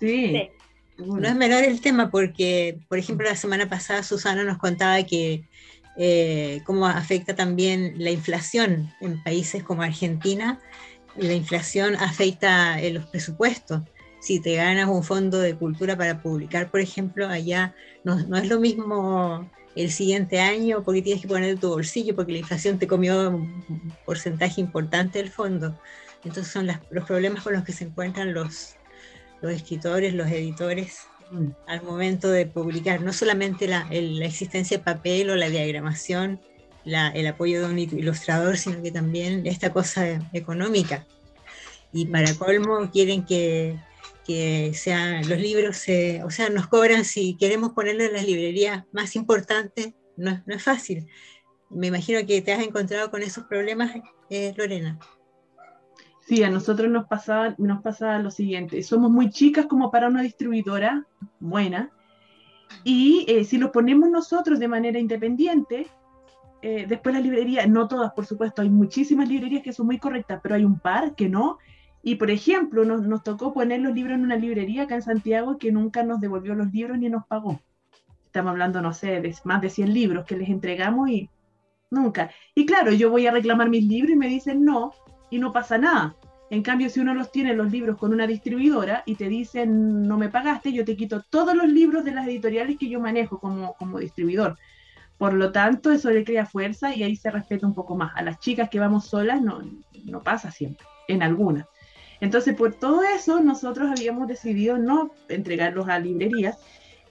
[0.00, 0.28] Sí.
[0.28, 0.50] sí.
[0.98, 5.44] No es menor el tema porque, por ejemplo, la semana pasada Susana nos contaba que
[5.96, 10.58] eh, cómo afecta también la inflación en países como Argentina.
[11.16, 13.82] La inflación afecta en los presupuestos
[14.20, 18.58] si te ganas un fondo de cultura para publicar, por ejemplo, allá no, es lo
[18.58, 23.30] mismo el siguiente año porque tienes que poner tu bolsillo porque la inflación te comió
[23.30, 25.78] un porcentaje importante del fondo.
[26.24, 28.74] Entonces son los problemas con los que se encuentran los,
[29.42, 31.48] los escritores, los editores mm.
[31.66, 36.40] al momento de publicar, no solamente la, el, la, existencia de papel o la diagramación,
[36.84, 41.06] la, el apoyo de un ilustrador, sino que también esta cosa económica.
[41.92, 43.78] Y para colmo quieren que
[44.26, 45.84] que sean los libros,
[46.24, 50.62] o sea, nos cobran si queremos ponerlo en las librerías más importantes, no, no, es
[50.62, 51.06] fácil.
[51.70, 53.92] Me imagino que te has encontrado con esos problemas,
[54.30, 54.98] eh, Lorena.
[56.26, 60.22] Sí, a nosotros nos pasaba, nos pasaba lo siguiente, somos muy chicas como para una
[60.22, 61.06] distribuidora
[61.38, 61.92] buena,
[62.82, 65.86] y eh, si lo ponemos nosotros de manera independiente,
[66.62, 70.40] eh, después la librería, no todas por supuesto, hay muchísimas librerías que son muy correctas,
[70.42, 71.58] pero hay un par que no,
[72.02, 75.58] y por ejemplo, nos, nos, tocó poner los libros en una librería acá en Santiago
[75.58, 77.60] que nunca nos devolvió los libros ni nos pagó.
[78.24, 81.30] Estamos hablando, no sé, de más de 100 libros que les entregamos y
[81.90, 82.30] nunca.
[82.54, 84.92] Y claro, yo voy a reclamar mis libros y me dicen no,
[85.30, 86.16] y no pasa nada.
[86.48, 90.16] En cambio, si uno los tiene los libros con una distribuidora y te dicen no
[90.16, 93.74] me pagaste, yo te quito todos los libros de las editoriales que yo manejo como,
[93.74, 94.56] como distribuidor.
[95.18, 98.12] Por lo tanto, eso le crea fuerza y ahí se respeta un poco más.
[98.16, 99.60] A las chicas que vamos solas no,
[100.04, 101.66] no pasa siempre, en algunas.
[102.20, 106.58] Entonces, por todo eso, nosotros habíamos decidido no entregarlos a librerías,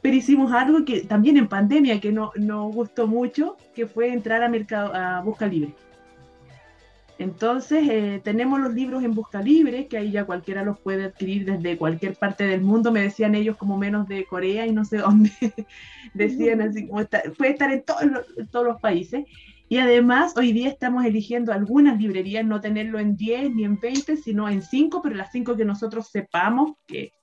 [0.02, 4.44] pero hicimos algo que también en pandemia que no, nos gustó mucho, que fue entrar
[4.44, 5.74] a, mercado, a Busca Libre.
[7.18, 11.46] Entonces, eh, tenemos los libros en Busca Libre, que ahí ya cualquiera los puede adquirir
[11.46, 14.98] desde cualquier parte del mundo, me decían ellos como menos de Corea y no sé
[14.98, 15.32] dónde,
[16.14, 19.26] decían así, como está, puede estar en, todo, en todos los países.
[19.68, 24.18] Y además, hoy día estamos eligiendo algunas librerías, no tenerlo en 10 ni en 20,
[24.18, 27.14] sino en 5, pero las 5 que nosotros sepamos que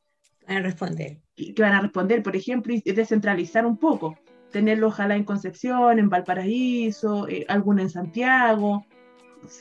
[0.49, 1.19] van a responder.
[1.37, 4.19] Que van a responder, por ejemplo, y descentralizar un poco.
[4.51, 8.85] Tenerlo ojalá en Concepción, en Valparaíso, eh, alguna en Santiago,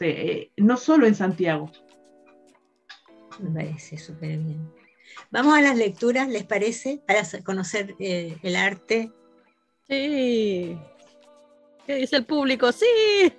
[0.01, 1.71] eh, no solo en Santiago.
[3.39, 4.71] Me parece súper bien.
[5.29, 7.01] Vamos a las lecturas, ¿les parece?
[7.05, 9.11] Para conocer eh, el arte.
[9.87, 10.77] Sí.
[11.85, 12.71] ¿Qué dice el público?
[12.71, 12.85] ¡Sí!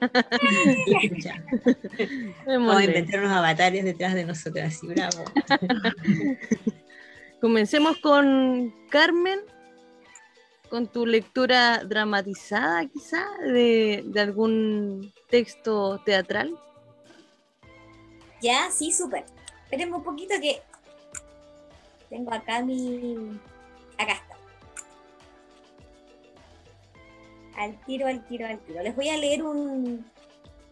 [2.47, 5.25] Vamos a inventar unos avatares detrás de nosotras, y bravo.
[7.41, 9.41] Comencemos con Carmen,
[10.73, 16.59] con tu lectura dramatizada quizá de, de algún texto teatral.
[18.41, 19.27] Ya, sí, súper.
[19.65, 20.63] Espérenme un poquito que
[22.09, 23.39] tengo acá mi...
[23.99, 24.37] Acá está.
[27.63, 28.83] al tiro, al tiro, al tiro.
[28.83, 30.11] Les voy a leer un,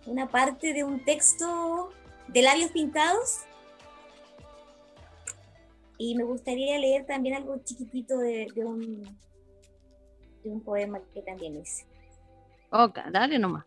[0.06, 1.90] una parte de un texto
[2.26, 3.40] de labios pintados.
[5.98, 9.20] Y me gustaría leer también algo chiquitito de, de un,
[10.42, 11.87] de un poema que también hice.
[12.70, 13.64] Ok, dale nomás.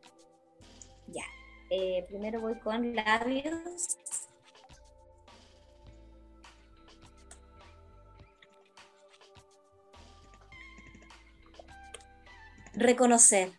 [1.08, 1.24] Ya.
[1.70, 3.98] Eh, primero voy con labios.
[12.76, 13.52] Reconocer,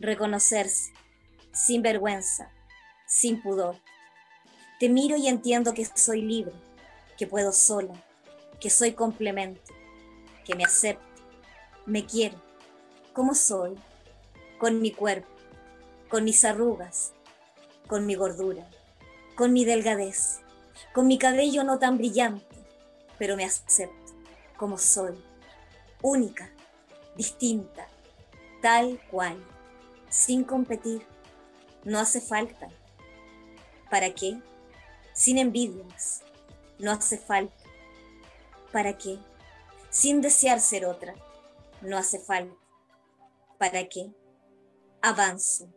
[0.00, 0.94] reconocerse,
[1.52, 2.50] sin vergüenza,
[3.06, 3.76] sin pudor.
[4.80, 6.54] Te miro y entiendo que soy libre,
[7.18, 7.92] que puedo sola,
[8.60, 9.74] que soy complemento,
[10.46, 11.11] que me acepto,
[11.86, 12.40] me quiero,
[13.12, 13.76] como soy,
[14.58, 15.28] con mi cuerpo,
[16.08, 17.12] con mis arrugas,
[17.86, 18.68] con mi gordura,
[19.36, 20.40] con mi delgadez,
[20.94, 22.56] con mi cabello no tan brillante,
[23.18, 24.12] pero me acepto
[24.56, 25.20] como soy,
[26.02, 26.50] única,
[27.16, 27.88] distinta,
[28.60, 29.36] tal cual,
[30.08, 31.04] sin competir.
[31.84, 32.68] No hace falta.
[33.90, 34.38] ¿Para qué?
[35.12, 36.22] Sin envidias.
[36.78, 37.64] No hace falta.
[38.70, 39.18] ¿Para qué?
[39.90, 41.14] Sin desear ser otra.
[41.82, 42.56] No hace falta.
[43.58, 44.12] ¿Para qué?
[45.02, 45.68] Avanzo.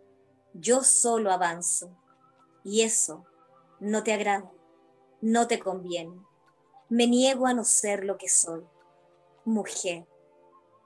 [0.54, 1.92] Yo solo avanzo.
[2.64, 3.26] Y eso
[3.80, 4.52] no te agrada.
[5.22, 6.20] No te conviene.
[6.90, 8.64] Me niego a no ser lo que soy.
[9.44, 10.08] Mujer.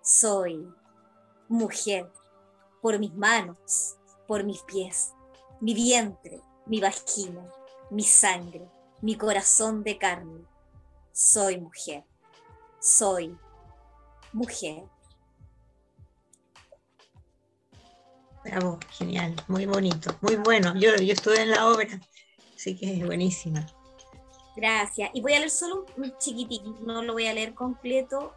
[0.01, 0.67] Soy
[1.49, 2.10] mujer
[2.82, 5.13] por mis manos, por mis pies,
[5.60, 7.43] mi vientre, mi vagina,
[7.89, 8.69] mi sangre,
[9.01, 10.45] mi corazón de carne.
[11.12, 12.05] Soy mujer,
[12.79, 13.38] soy
[14.32, 14.84] mujer.
[18.43, 20.73] Bravo, genial, muy bonito, muy bueno.
[20.75, 21.99] Yo, yo estuve en la obra,
[22.56, 23.65] así que es buenísima.
[24.56, 25.10] Gracias.
[25.13, 28.34] Y voy a leer solo un chiquitín, no lo voy a leer completo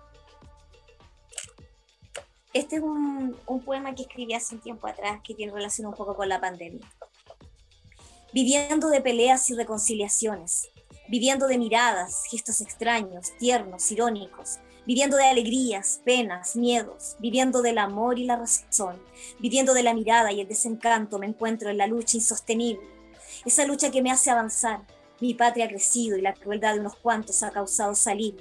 [2.53, 3.35] este es un,
[3.65, 6.87] poema que escribí hace un tiempo atrás que tiene relación un poco con la pandemia.
[8.33, 10.69] Viviendo de peleas y reconciliaciones,
[11.09, 18.19] viviendo de miradas, gestos extraños, tiernos, irónicos, viviendo de alegrías, penas, miedos, viviendo del amor
[18.19, 19.01] y la razón,
[19.39, 22.87] viviendo de la mirada y el desencanto, me encuentro en la lucha insostenible,
[23.45, 24.87] esa lucha que me hace avanzar.
[25.21, 28.37] Mi patria ha crecido y la crueldad de unos cuantos ha causado salir,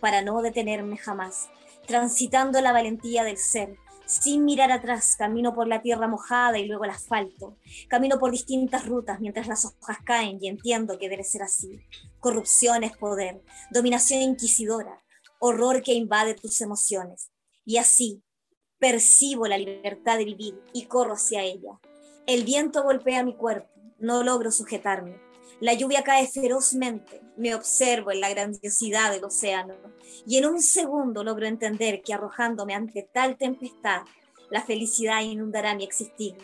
[0.00, 1.48] para no detenerme jamás,
[1.86, 3.76] transitando la valentía del ser.
[4.06, 7.56] Sin mirar atrás, camino por la tierra mojada y luego el asfalto.
[7.88, 11.80] Camino por distintas rutas mientras las hojas caen y entiendo que debe ser así.
[12.20, 15.00] Corrupción es poder, dominación inquisidora,
[15.46, 17.30] horror que invade tus emociones.
[17.66, 18.22] Y así,
[18.78, 21.78] percibo la libertad de vivir y corro hacia ella.
[22.26, 25.20] El viento golpea mi cuerpo, no logro sujetarme.
[25.60, 29.74] La lluvia cae ferozmente, me observo en la grandiosidad del océano
[30.26, 34.02] y en un segundo logro entender que arrojándome ante tal tempestad,
[34.50, 36.36] la felicidad inundará mi existir.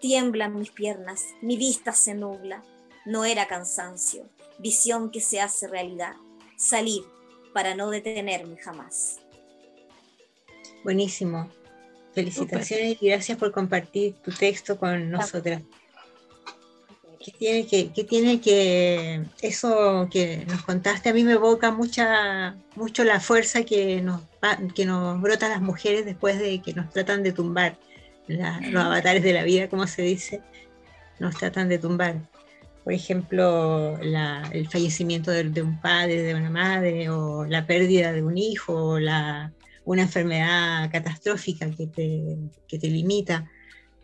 [0.00, 2.62] Tiemblan mis piernas, mi vista se nubla.
[3.06, 4.28] No era cansancio,
[4.60, 6.14] visión que se hace realidad.
[6.56, 7.02] Salir
[7.56, 9.16] para no detenerme jamás.
[10.84, 11.50] Buenísimo.
[12.12, 15.62] Felicitaciones y gracias por compartir tu texto con nosotras.
[17.18, 23.04] ¿Qué tiene que, tiene que, eso que nos contaste a mí me evoca mucha, mucho
[23.04, 24.20] la fuerza que nos,
[24.74, 27.78] que nos brota las mujeres después de que nos tratan de tumbar,
[28.28, 30.42] los avatares de la vida, como se dice,
[31.18, 32.16] nos tratan de tumbar.
[32.86, 38.38] Por ejemplo, el fallecimiento de, un padre, de una madre, o la pérdida de un
[38.38, 38.98] hijo, o
[39.84, 43.50] una enfermedad catastrófica que te, que te limita.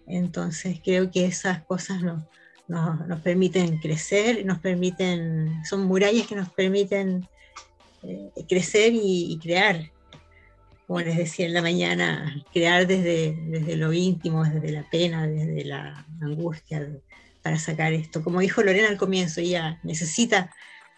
[0.08, 2.24] Entonces creo que esas cosas nos
[2.72, 7.28] nos, permiten crecer, nos permiten, son murallas que nos permiten
[8.02, 9.90] eh, crecer y, crear.
[10.86, 15.64] Como les decía en la mañana, crear desde, desde lo íntimo, desde la pena, desde
[15.64, 16.86] la angustia,
[17.42, 18.22] para sacar esto.
[18.22, 20.50] Como dijo Lorena al comienzo, ella necesita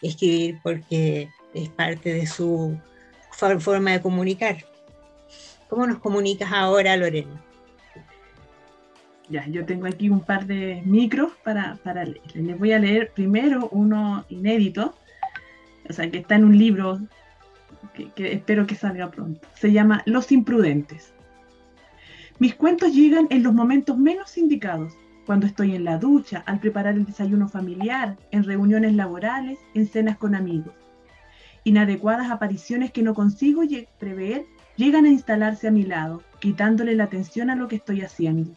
[0.03, 2.79] escribir porque es parte de su
[3.33, 4.65] forma de comunicar.
[5.69, 7.43] ¿Cómo nos comunicas ahora, Lorena?
[9.29, 12.21] Ya, yo tengo aquí un par de micros para, para leer.
[12.35, 14.95] Les voy a leer primero uno inédito,
[15.89, 17.01] o sea, que está en un libro
[17.95, 19.49] que, que espero que salga pronto.
[19.55, 21.15] Se llama Los Imprudentes.
[22.39, 24.93] Mis cuentos llegan en los momentos menos indicados,
[25.25, 30.17] cuando estoy en la ducha, al preparar el desayuno familiar, en reuniones laborales, en cenas
[30.17, 30.75] con amigos.
[31.65, 33.63] Inadecuadas apariciones que no consigo
[33.99, 34.45] prever
[34.77, 38.55] llegan a instalarse a mi lado, quitándole la atención a lo que estoy haciendo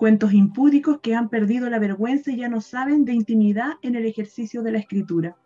[0.00, 4.06] cuentos impúdicos que han perdido la vergüenza y ya no saben de intimidad en el
[4.06, 5.36] ejercicio de la escritura.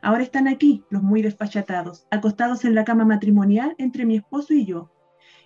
[0.00, 4.64] Ahora están aquí, los muy desfachatados, acostados en la cama matrimonial entre mi esposo y
[4.66, 4.90] yo.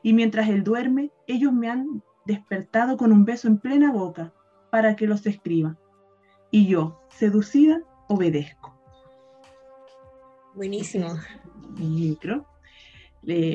[0.02, 4.32] Y mientras él duerme, ellos me han despertado con un beso en plena boca
[4.70, 5.76] para que los escriba.
[6.50, 8.74] Y yo, seducida, obedezco.
[10.54, 11.18] Buenísimo.
[11.78, 12.46] Micro.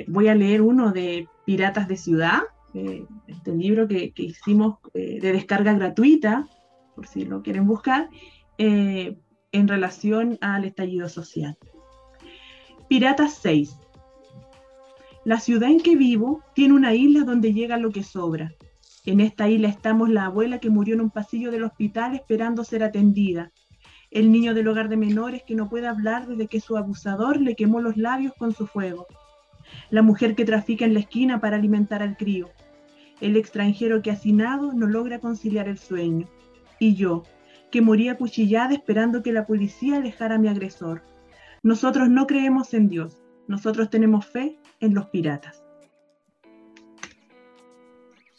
[0.08, 2.42] voy a leer uno de Piratas de Ciudad,
[2.74, 6.48] eh, este libro que, hicimos eh, de descarga gratuita,
[6.96, 8.10] por si lo quieren buscar,
[8.58, 9.18] eh,
[9.52, 11.58] en relación al estallido social.
[12.88, 13.78] Piratas 6.
[15.26, 18.54] La ciudad en que vivo tiene una isla donde llega lo que sobra.
[19.06, 22.84] En esta isla estamos la abuela que murió en un pasillo del hospital esperando ser
[22.84, 23.52] atendida,
[24.12, 27.56] el niño del hogar de menores que no puede hablar desde que su abusador le
[27.56, 29.08] quemó los labios con su fuego,
[29.90, 32.50] la mujer que trafica en la esquina para alimentar al crío,
[33.22, 36.28] el extranjero que hacinado no logra conciliar el sueño,
[36.80, 37.24] y yo,
[37.72, 41.04] que moría cuchillada esperando que la policía alejara a mi agresor.
[41.64, 45.64] Nosotros no creemos en Dios, nosotros tenemos fe en los piratas.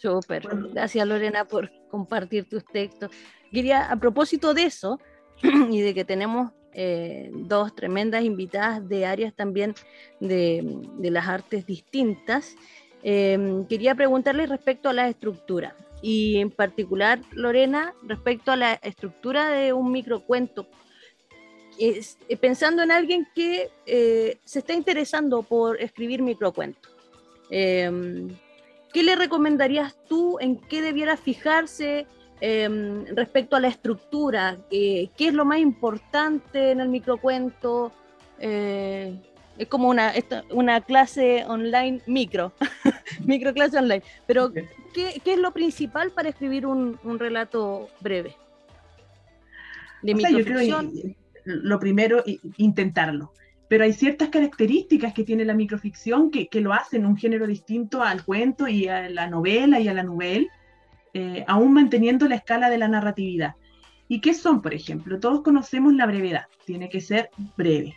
[0.02, 0.48] Súper.
[0.72, 3.10] Gracias Lorena por compartir tus textos.
[3.52, 4.98] Quería, a propósito de eso,
[5.42, 9.76] y de que tenemos eh, dos tremendas invitadas de áreas también
[10.18, 10.64] de,
[10.98, 12.56] las artes distintas,
[13.04, 19.50] eh, quería preguntarles respecto a la estructura y en particular, Lorena, respecto a la estructura
[19.50, 20.66] de un microcuento.
[21.78, 23.70] Es, eh, pensando en alguien que
[24.44, 26.90] se está interesando por escribir microcuentos.
[28.92, 30.38] ¿Qué le recomendarías tú?
[30.40, 32.06] ¿En qué debiera fijarse
[32.40, 34.58] em, respecto a la estructura?
[34.70, 37.92] ¿Qué es lo más importante en el microcuento?
[38.38, 39.16] Eh,
[39.58, 40.12] es como una,
[40.50, 42.52] una clase online micro,
[43.24, 44.02] micro clase online.
[44.26, 48.36] Pero, ¿qué, es lo principal para escribir un, relato breve?
[50.02, 50.92] De microficción.
[51.44, 52.24] lo primero,
[52.56, 53.32] intentarlo
[53.72, 58.22] pero hay ciertas características que tiene la microficción que, lo hacen un género distinto al
[58.22, 60.46] cuento y a la novela y a la novela,
[61.14, 63.54] eh, aún manteniendo la escala de la narratividad.
[64.08, 65.18] ¿Y qué son, por ejemplo?
[65.18, 67.94] Todos conocemos la brevedad, tiene que ser breve.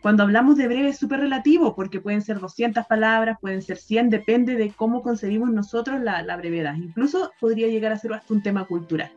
[0.00, 4.10] Cuando hablamos de breve es súper relativo porque pueden ser 200 palabras, pueden ser 100,
[4.10, 6.76] depende de cómo concebimos nosotros la, la brevedad.
[6.76, 9.10] Incluso podría llegar a ser hasta un tema cultural.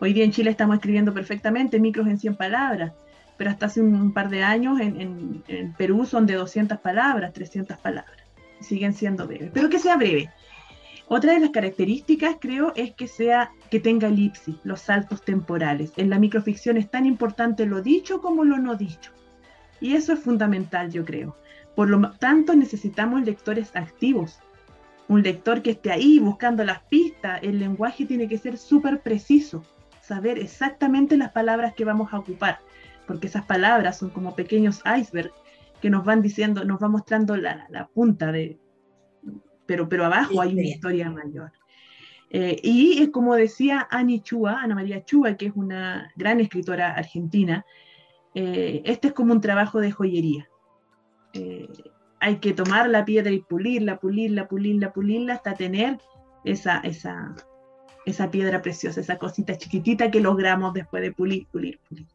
[0.00, 2.92] Hoy día en Chile estamos escribiendo perfectamente micros en 100 palabras,
[3.36, 5.42] pero hasta hace un, par de años en,
[5.76, 8.16] Perú son de 200 palabras, 300 palabras.
[8.60, 10.30] Siguen siendo breves, pero que sea breve.
[11.06, 15.92] Otra de las características, creo, es que sea que tenga elipsis, los saltos temporales.
[15.96, 19.10] En la microficción es tan importante lo dicho como lo no dicho.
[19.80, 21.36] Y eso es fundamental, yo creo.
[21.74, 24.38] Por lo tanto, necesitamos lectores activos.
[25.08, 27.40] Un lector que esté ahí buscando las pistas.
[27.42, 29.62] El lenguaje tiene que ser súper preciso,
[30.00, 32.60] saber exactamente las palabras que vamos a ocupar
[33.06, 35.34] porque esas palabras son como pequeños icebergs
[35.80, 38.58] que nos van diciendo, nos va mostrando la, punta de,
[39.66, 41.52] pero, pero abajo hay una historia mayor.
[42.30, 46.92] Eh, y es como decía Ani Chua, Ana María Chua, que es una gran escritora
[46.92, 47.64] argentina,
[48.34, 50.48] eh, este es como un trabajo de joyería.
[51.34, 51.68] Eh,
[52.20, 55.98] hay que tomar la piedra y pulirla, pulirla, pulirla, pulirla hasta tener
[56.44, 57.34] esa, esa,
[58.06, 62.06] esa piedra preciosa, esa cosita chiquitita que logramos después de pulir, pulir, pulir.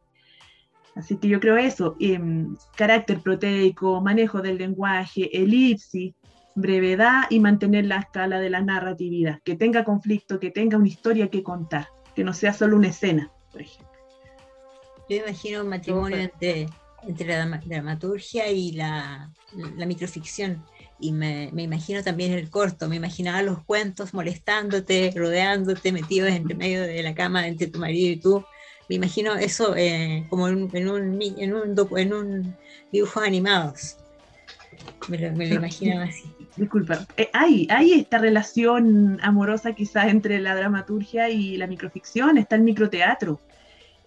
[0.96, 6.14] Así que yo creo eso, em, carácter proteico, manejo del lenguaje, elipsis,
[6.54, 11.28] brevedad y mantener la escala de la narratividad, que tenga conflicto, que tenga una historia
[11.28, 13.88] que contar, que no sea solo una escena, por ejemplo.
[15.08, 16.68] Yo imagino un matrimonio entre,
[17.06, 19.32] entre la dramaturgia y la,
[19.86, 20.64] microficción.
[21.00, 26.54] Y me, me, imagino también el corto, me imaginaba los cuentos molestándote, rodeándote, metidos entre
[26.54, 28.44] medio de la cama entre tu marido y tú,
[28.90, 32.56] me imagino eso eh, como en, un,
[32.90, 33.96] dibujos animados.
[35.08, 36.24] Me lo, me imagino así.
[36.56, 42.62] Disculpa, eh, hay, esta relación amorosa quizás entre la dramaturgia y la microficción, está el
[42.62, 43.38] microteatro.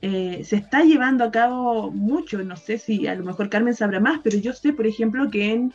[0.02, 4.02] Eh, se está llevando a cabo mucho, no sé si a lo mejor Carmen sabrá
[4.02, 5.74] más, pero yo sé, por ejemplo, que en,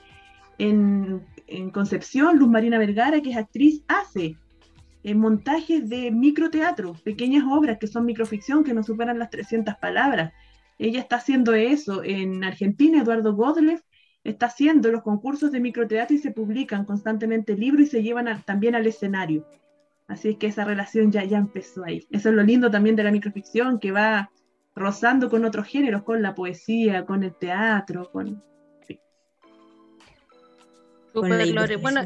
[0.59, 4.37] en Concepción, Luz Marina Vergara, que es actriz, hace
[5.15, 10.33] montajes de microteatro, pequeñas obras que son microficción, que no superan las 300 palabras.
[10.79, 13.83] Ella está haciendo eso en Argentina, Eduardo Godlev
[14.25, 18.75] está haciendo los concursos de microteatro y se publican constantemente libros y se llevan también
[18.75, 19.47] al escenario.
[20.07, 22.07] Así es que esa relación ya, ya empezó ahí.
[22.11, 24.31] Eso es lo lindo también de la microficción, que va
[24.75, 28.43] rozando con otros géneros, con la poesía, con el teatro, con,
[31.23, 31.77] Lore.
[31.77, 32.03] Bueno,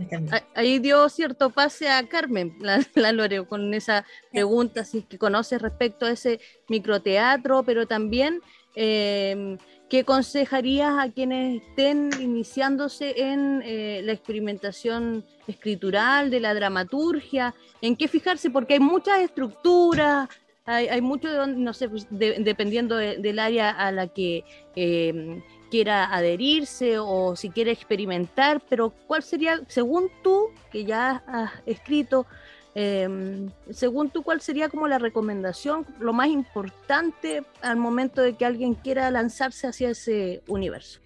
[0.55, 2.79] ahí dio cierto pase a Carmen, la,
[3.13, 8.41] Lore, con esa pregunta, si que conoces respecto a ese microteatro, pero también
[8.75, 9.59] em,
[9.89, 17.55] ¿qué aconsejarías a quienes estén iniciándose en eh, la experimentación escritural, de la dramaturgia?
[17.81, 18.51] ¿En qué fijarse?
[18.51, 20.29] Porque hay muchas estructuras,
[20.65, 24.45] hay, mucho, de, no sé, pues, dependiendo del área a la que
[24.77, 25.43] em,
[25.73, 32.27] quiera adherirse o si quiere experimentar, pero ¿cuál sería, según tú, que ya has escrito,
[32.75, 38.45] em, según tú, cuál sería como la recomendación, lo más importante al momento de que
[38.45, 41.01] alguien quiera lanzarse hacia ese universo?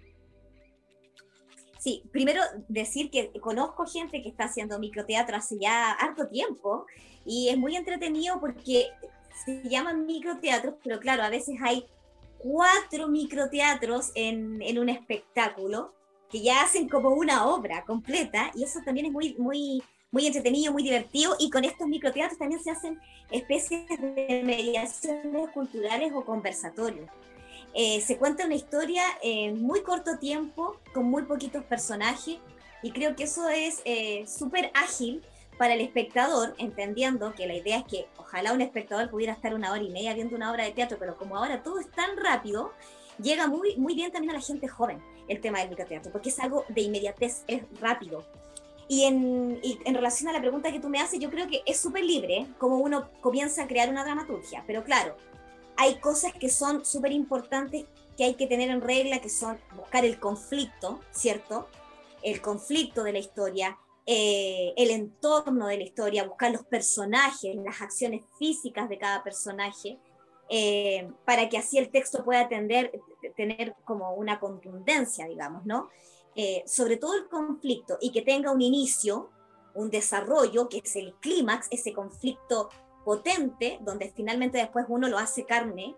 [1.78, 6.86] Sí, primero decir que conozco gente que está haciendo microteatro hace ya harto tiempo
[7.24, 8.88] y es muy entretenido porque
[9.44, 11.86] se llaman microteatros, pero claro, a veces hay
[12.38, 15.92] cuatro microteatros en, en un espectáculo
[16.30, 20.72] que ya hacen como una obra completa y eso también es muy, muy, muy entretenido,
[20.72, 22.98] muy divertido, y con estos microteatros también se hacen
[23.30, 27.08] especies de mediaciones culturales o conversatorios.
[27.74, 32.38] Eh, se cuenta una historia en muy corto tiempo, con muy poquitos personajes,
[32.82, 35.22] y creo que eso es eh, súper ágil
[35.58, 39.72] para el espectador, entendiendo que la idea es que ojalá un espectador pudiera estar una
[39.72, 42.72] hora y media viendo una obra de teatro, pero como ahora todo es tan rápido,
[43.20, 46.38] llega muy, muy bien también a la gente joven el tema del microteatro, porque es
[46.38, 48.24] algo de inmediatez, es rápido.
[48.88, 51.80] Y en, en, relación a la pregunta que tú me haces, yo creo que es
[51.80, 55.16] súper libre como uno comienza a crear una dramaturgia, pero claro,
[55.76, 57.86] hay cosas que son súper importantes
[58.16, 61.68] que hay que tener en regla, que son buscar el conflicto, ¿cierto?
[62.22, 63.76] El conflicto de la historia,
[64.08, 69.98] eh, el entorno de la historia, buscar los personajes, las acciones físicas de cada personaje,
[70.48, 75.88] eh, para que así el texto pueda tener como una contundencia, digamos, ¿no?
[76.36, 79.30] Eh, sobre todo el conflicto y que tenga un inicio,
[79.74, 82.68] un desarrollo, que es el clímax, ese conflicto
[83.04, 85.96] potente, donde finalmente después uno lo hace carne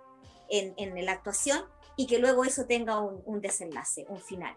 [0.49, 1.63] en, en la actuación
[1.97, 4.57] y que luego eso tenga un, un, desenlace, un final.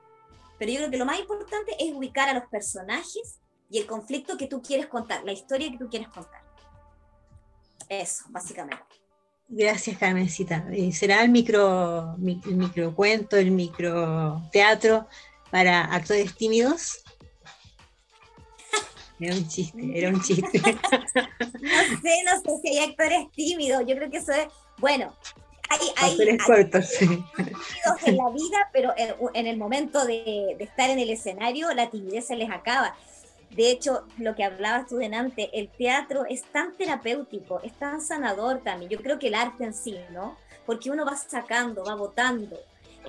[0.58, 3.41] Pero yo creo que lo más importante es ubicar a los personajes
[3.72, 6.41] y el conflicto que tú quieres contar, la historia que tú quieres contar.
[7.88, 8.84] Eso, básicamente.
[9.47, 10.65] Gracias, Carmencita.
[10.72, 15.07] Eh, ¿Será el micro, el microcuento, el microteatro
[15.49, 17.03] para actores tímidos?
[19.19, 20.59] Era un chiste, era un chiste.
[20.63, 23.84] no sé, no sé si hay actores tímidos.
[23.88, 24.47] Yo creo que eso es,
[24.80, 25.15] bueno,
[25.69, 27.07] hay, hay, actores cortos, sí.
[27.07, 28.93] tímidos en la vida, pero
[29.34, 32.95] en, el momento de, de, estar en el escenario, la timidez se les acaba.
[33.56, 38.62] De hecho, lo que hablabas tú delante, el teatro es tan terapéutico, es tan sanador
[38.64, 38.89] también.
[38.89, 40.38] Yo creo que el arte en sí, ¿no?
[40.66, 42.58] Porque uno va sacando, va botando.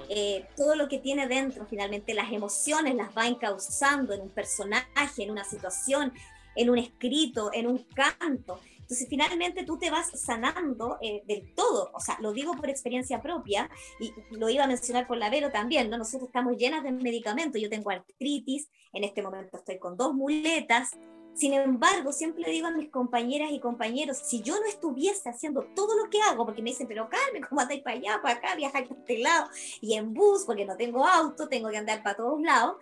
[0.09, 5.23] Eh, todo lo que tiene dentro, finalmente las emociones las va encauzando en un personaje,
[5.23, 6.13] en una situación,
[6.57, 8.59] en un escrito, en un canto.
[8.83, 11.91] Entonces, finalmente tú te vas sanando eh, del todo.
[11.95, 15.51] O sea, lo digo por experiencia propia y lo iba a mencionar por la Vero
[15.51, 15.99] también, ¿no?
[15.99, 17.61] Nosotros estamos llenas de medicamentos.
[17.61, 20.91] Yo tengo artritis, en este momento estoy con dos muletas.
[21.35, 25.97] Sin embargo, siempre digo a mis compañeras y compañeros, si yo no estuviese haciendo todo
[25.97, 28.87] lo que hago, porque me dicen, pero Carmen, ¿cómo andáis para allá, para acá, viajar
[28.87, 29.49] para este lado?
[29.81, 32.77] Y en bus, porque no tengo auto, tengo que andar para todos lados.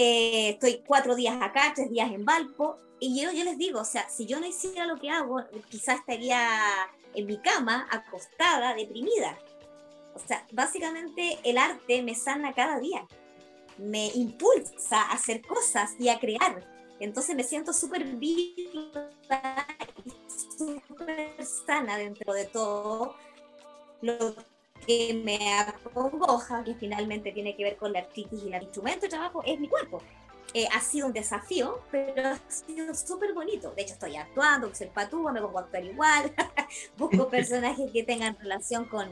[0.00, 3.84] Eh, estoy cuatro días acá, tres días en Valpo, y yo, yo les digo, o
[3.84, 6.40] sea, si yo no hiciera lo que hago, quizás estaría
[7.14, 9.36] en mi cama, acostada, deprimida.
[10.14, 13.08] O sea, básicamente el arte me sana cada día,
[13.76, 16.64] me impulsa a hacer cosas y a crear.
[17.00, 19.10] Entonces me siento súper viva
[20.04, 20.12] y
[20.56, 23.16] súper sana dentro de todo.
[24.02, 24.36] Lo
[24.86, 29.08] que me acongoja, que finalmente tiene que ver con la artritis y el instrumento de
[29.08, 30.02] trabajo, es mi cuerpo.
[30.54, 33.72] Eh, ha sido un desafío, pero ha sido súper bonito.
[33.72, 36.32] De hecho, estoy actuando, soy patúa, me pongo a actuar igual,
[36.96, 39.08] busco personajes que tengan relación con,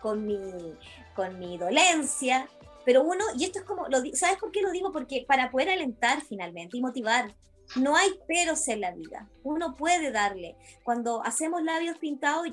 [0.00, 0.74] con, mi,
[1.14, 2.48] con mi dolencia.
[2.84, 4.92] Pero uno, y esto es como, lo, ¿sabes por qué lo digo?
[4.92, 7.34] Porque para poder alentar finalmente y motivar,
[7.74, 9.28] no hay peros en la vida.
[9.42, 10.54] Uno puede darle.
[10.84, 12.46] Cuando hacemos labios pintados,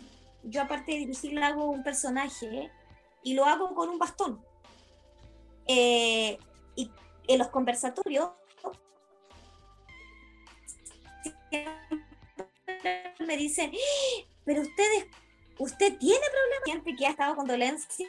[0.43, 2.71] yo aparte de dirigir, hago un personaje
[3.23, 4.43] y lo hago con un bastón.
[5.65, 6.37] Eh,
[6.75, 6.91] y
[7.27, 8.29] en los conversatorios
[13.19, 14.25] me dicen, ¡Ah!
[14.43, 15.05] pero ustedes,
[15.59, 16.63] usted tiene problemas.
[16.65, 18.07] Gente que ha estado con dolencia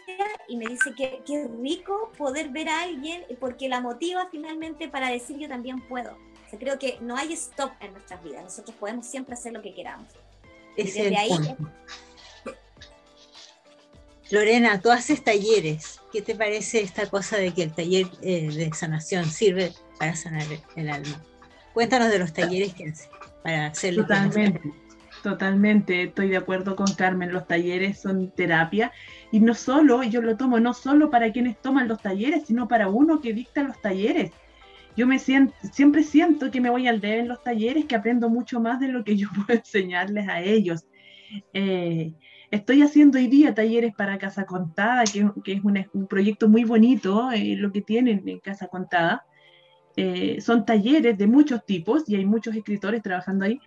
[0.48, 5.08] y me dice que qué rico poder ver a alguien porque la motiva finalmente para
[5.08, 6.16] decir yo también puedo.
[6.58, 8.44] creo que no hay stop en nuestras vidas.
[8.44, 10.08] Nosotros podemos siempre hacer lo que queramos.
[10.76, 11.30] desde ahí,
[14.30, 16.00] Lorena, tú haces talleres.
[16.12, 20.46] ¿Qué te parece esta cosa de que el taller eh, de sanación sirve para sanar
[20.76, 21.22] el alma?
[21.72, 23.08] Cuéntanos de los talleres que haces
[23.42, 24.02] para hacerlo.
[24.02, 24.72] Totalmente,
[25.22, 26.02] totalmente.
[26.04, 27.32] Estoy de acuerdo con Carmen.
[27.32, 28.92] Los talleres son terapia
[29.30, 32.88] y no solo, yo lo tomo no solo para quienes toman los talleres, sino para
[32.88, 34.30] uno que dicta los talleres.
[34.96, 38.28] Yo me siento, siempre siento que me voy al deber en los talleres, que aprendo
[38.30, 40.86] mucho más de lo que yo puedo enseñarles a ellos.
[41.52, 42.12] Eh,
[42.54, 45.02] Estoy haciendo hoy día talleres para Casa Contada,
[45.42, 49.26] que, es un, proyecto muy bonito, eh, lo que tienen en Casa Contada.
[49.96, 53.58] Eh, son talleres de muchos tipos y hay muchos escritores trabajando ahí,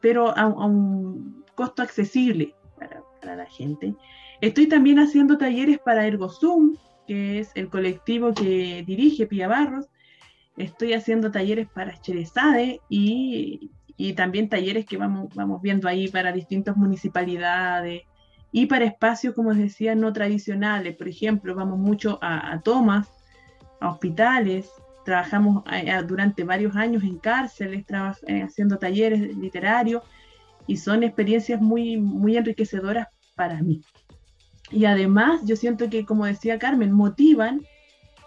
[0.00, 3.96] pero a, un costo accesible para, para, la gente.
[4.40, 6.76] Estoy también haciendo talleres para ErgoZoom,
[7.08, 9.88] que es el colectivo que dirige Pia Barros.
[10.56, 16.32] Estoy haciendo talleres para Cherezade y, y también talleres que vamos, vamos viendo ahí para
[16.32, 18.02] distintas municipalidades
[18.50, 20.96] y para espacios, como les decía, no tradicionales.
[20.96, 23.08] Por ejemplo, vamos mucho a, tomas,
[23.80, 24.70] a hospitales,
[25.04, 27.84] trabajamos eh, durante varios años en cárceles,
[28.26, 30.02] eh, haciendo talleres literarios
[30.66, 33.82] y son experiencias muy, muy enriquecedoras para mí.
[34.70, 37.62] Y además yo siento que, como decía Carmen, motivan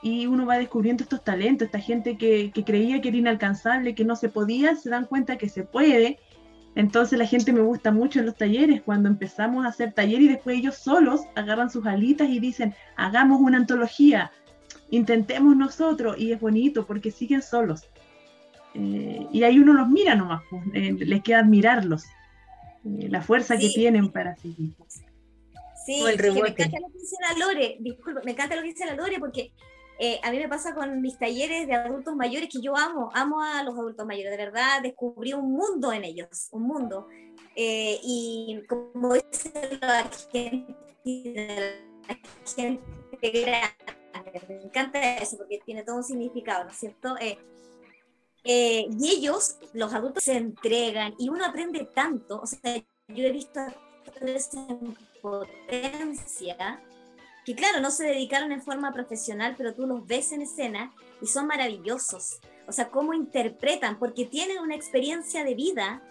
[0.02, 4.06] y uno va descubriendo estos talentos, esta gente que, que, creía que era inalcanzable, que
[4.06, 6.20] no se podía, se dan cuenta que se puede.
[6.76, 10.28] Entonces la gente me gusta mucho en los talleres, cuando empezamos a hacer taller y
[10.28, 14.32] después ellos solos agarran sus alitas y dicen, hagamos una antología,
[14.92, 17.82] intentemos nosotros, y es bonito porque siguen solos.
[18.76, 22.06] Eh, y ahí uno los mira nomás, pues, eh, les queda admirarlos,
[22.86, 24.76] eh, la fuerza que tienen para seguir.
[25.84, 28.94] Sí, me encanta lo que dice la Lore, disculpa, me encanta lo que dice la
[28.94, 29.52] Lore porque
[30.00, 33.42] eh, a mí me pasa con mis talleres de adultos mayores que yo amo, amo
[33.42, 37.08] a los adultos mayores, de verdad descubrí un mundo en ellos, un mundo.
[37.56, 40.76] Eh, y como dice la gente,
[42.54, 42.84] gente
[44.48, 47.16] me encanta eso porque tiene todo un significado, ¿no es cierto?
[47.20, 52.78] Eh, y ellos, los adultos, se entregan y uno aprende tanto, o sea,
[53.08, 53.60] yo he visto
[54.22, 54.68] esa
[55.22, 56.82] potencia
[57.48, 60.92] que claro, no se dedicaron en forma profesional, pero tú los ves en escena
[61.22, 62.42] y son maravillosos.
[62.68, 66.02] O sea, cómo interpretan, porque tienen una experiencia de vida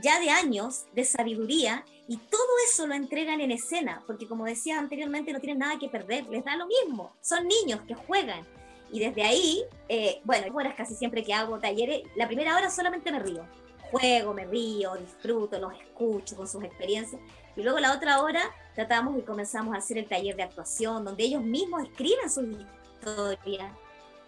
[0.00, 4.78] ya de años, de sabiduría, y todo eso lo entregan en escena, porque como decía
[4.78, 8.46] anteriormente, no tienen nada que perder, les da lo mismo, son niños que juegan.
[8.92, 13.10] Y desde ahí, eh, bueno, horas casi siempre que hago talleres, la primera hora solamente
[13.10, 13.44] me río,
[13.90, 17.20] juego, me río, disfruto, los escucho con sus experiencias,
[17.56, 18.42] y luego la otra hora
[18.78, 23.72] tratamos y comenzamos a hacer el taller de actuación, donde ellos mismos escriben sus historias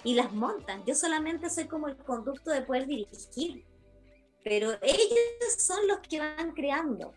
[0.02, 0.84] y las montan.
[0.84, 3.64] Yo solamente soy como el conducto de poder dirigir,
[4.42, 7.14] pero ellos son los que van creando.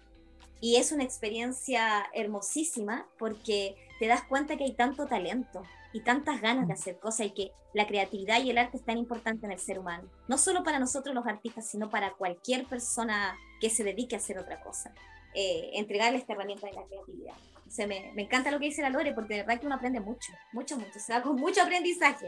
[0.62, 6.40] Y es una experiencia hermosísima porque te das cuenta que hay tanto talento y tantas
[6.40, 9.54] ganas de hacer cosas y que la creatividad y el arte es tan importante en
[9.54, 10.08] el ser humano.
[10.28, 14.38] No solo para nosotros los artistas, sino para cualquier persona que se dedique a hacer
[14.38, 14.94] otra cosa.
[15.36, 17.34] Eh, entregarle esta herramienta de la creatividad.
[17.34, 20.00] O me, me, encanta lo que dice la Lore, porque de verdad que uno aprende
[20.00, 22.28] mucho, mucho, mucho, se da con mucho aprendizaje.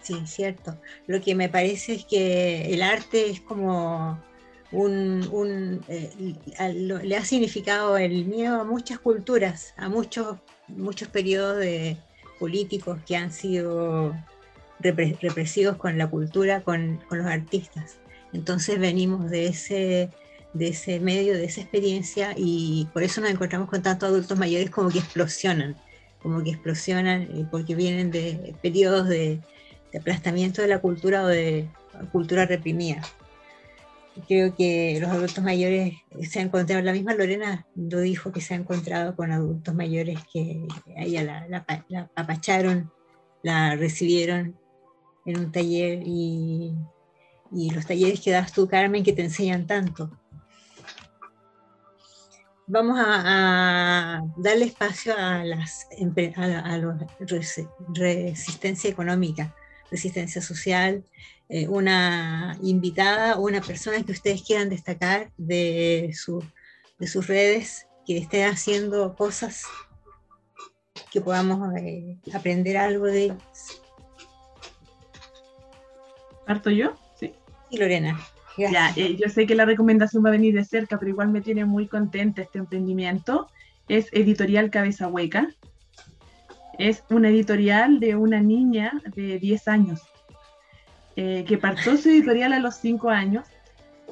[0.00, 0.78] Sí, cierto.
[1.06, 4.18] Lo que me parece es que el arte es como
[4.72, 6.34] un, un eh,
[6.78, 10.38] le ha significado el miedo a muchas culturas, a muchos,
[10.68, 11.96] muchos periodos de
[12.38, 14.14] políticos que han sido
[14.80, 17.98] represivos con la cultura, con, con los artistas.
[18.32, 20.10] Entonces venimos de ese
[20.54, 24.70] de ese medio, de esa experiencia y por eso nos encontramos con tantos adultos mayores
[24.70, 25.76] como que explosionan,
[26.22, 29.40] como que explosionan eh, porque vienen de periodos de,
[29.96, 31.68] aplastamiento de la cultura o de
[32.10, 33.00] cultura reprimida.
[34.26, 35.94] Creo que los adultos mayores
[36.28, 40.18] se han encontrado, la misma Lorena lo dijo que se ha encontrado con adultos mayores
[40.32, 42.92] que a ella la, la, la apacharon,
[43.42, 44.56] la recibieron
[45.26, 46.74] en un taller y,
[47.52, 50.10] y los talleres que das tú, Carmen, que te enseñan tanto
[52.66, 55.86] vamos a, darle espacio a, las,
[56.36, 56.46] a,
[56.78, 56.98] la
[57.94, 59.54] resistencia económica,
[59.90, 61.04] resistencia social,
[61.48, 66.14] eh, una invitada, una persona que ustedes quieran destacar de,
[66.98, 69.64] de sus redes, que esté haciendo cosas
[71.10, 73.82] que podamos eh, aprender algo de ellos.
[76.46, 76.94] ¿Parto yo?
[77.18, 77.32] Sí.
[77.70, 78.18] Y Lorena.
[78.56, 81.40] Ya, eh, yo sé que la recomendación va a venir de cerca, pero igual me
[81.40, 83.48] tiene muy contenta este emprendimiento.
[83.88, 85.48] Es Editorial Cabeza Hueca.
[86.78, 90.02] Es una editorial de una niña de 10 años,
[91.16, 93.46] eh, que partió su editorial a los 5 años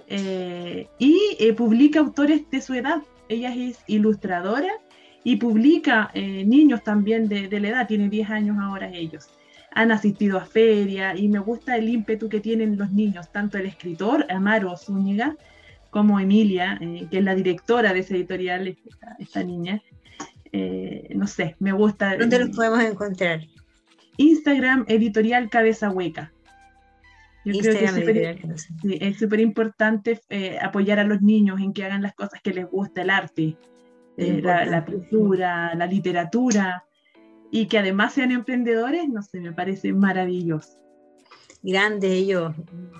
[0.07, 3.03] eh, y publica autores de su edad.
[3.28, 4.72] Ella es ilustradora
[5.24, 9.30] y publica niños también de, de la edad, tiene 10 años ahora ellos
[9.74, 13.66] han asistido a feria y me gusta el ímpetu que tienen los niños, tanto el
[13.66, 15.36] escritor Amaro Zúñiga
[15.90, 18.76] como Emilia, eh, que es la directora de esa editorial,
[19.18, 19.82] esta, niña.
[20.50, 22.16] Eh, no sé, me gusta.
[22.16, 23.42] ¿Dónde los podemos encontrar?
[24.16, 26.32] Instagram Editorial Cabeza Hueca.
[27.44, 32.14] Yo creo que es súper importante eh, apoyar a los niños en que hagan las
[32.14, 33.56] cosas que les gusta, el arte,
[34.16, 36.84] la, la pintura, la literatura
[37.55, 40.80] y que además sean emprendedores, no sé, me parece maravilloso.
[41.62, 42.55] Grande ellos,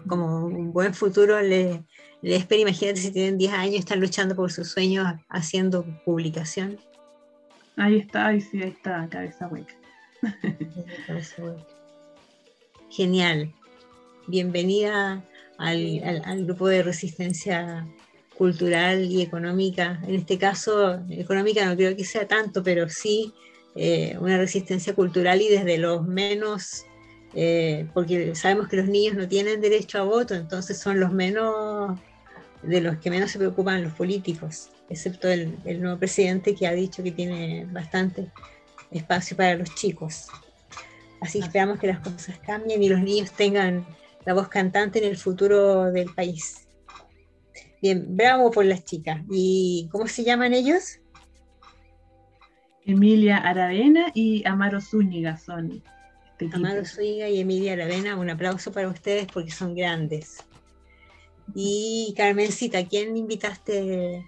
[0.07, 1.83] como un buen futuro le,
[2.21, 6.79] le espera, imagínate si tienen 10 años, están luchando por sus sueños haciendo publicación.
[7.77, 9.75] Ahí está, ahí sí, ahí está, cabeza hueca.
[12.91, 13.55] Genial.
[14.27, 15.25] Bienvenida
[15.57, 17.87] al, al, al, grupo de resistencia
[18.37, 19.99] cultural y económica.
[20.07, 23.33] En este caso, económica no creo que sea tanto, pero sí
[23.77, 26.85] eh, una resistencia cultural y desde los menos
[27.35, 31.99] eh, porque sabemos que los niños no tienen derecho a voto, entonces son los menos,
[32.63, 36.73] de los que menos se preocupan los políticos, excepto el, el nuevo presidente que ha
[36.73, 38.31] dicho que tiene bastante
[38.91, 40.27] espacio para los chicos.
[41.21, 43.87] Así esperamos que las cosas cambien y los niños tengan
[44.27, 46.69] la voz cantante en el futuro del país.
[47.81, 49.23] Bien, bravo por las chicas.
[49.31, 50.99] ¿Y cómo se llaman ellos?
[52.85, 55.83] Emilia Aravena y Amaro Zúñiga son.
[56.39, 56.51] este.
[56.53, 60.45] Amado Zúñiga y Emilia Aravena, un aplauso para ustedes porque son grandes.
[61.55, 64.25] Y Carmencita, ¿a quién invitaste?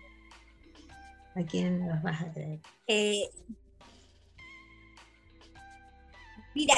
[1.35, 2.61] ¿A quién nos vas a traer?
[2.87, 3.29] Eh,
[6.55, 6.75] mira,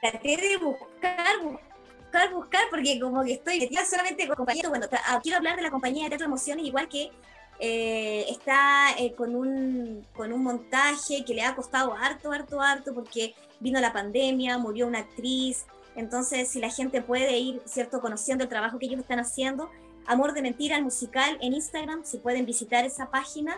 [0.00, 4.70] traté de buscar, buscar, buscar, porque como que estoy metida solamente con compañeros.
[4.70, 7.10] Bueno, ah, quiero hablar de la compañía de Teatro Emociones, igual que
[7.58, 12.94] eh, está eh, con, un, con un montaje que le ha costado harto, harto, harto,
[12.94, 15.64] porque vino la pandemia, murió una actriz.
[15.94, 19.70] Entonces, si la gente puede ir, ¿cierto?, conociendo el trabajo que ellos están haciendo,
[20.06, 23.56] Amor de Mentira, el musical en Instagram, si pueden visitar esa página,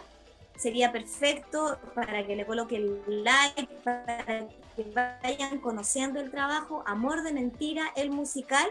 [0.56, 4.84] sería perfecto para que le coloque el like, para que
[5.22, 6.84] vayan conociendo el trabajo.
[6.86, 8.66] Amor de Mentira, el musical,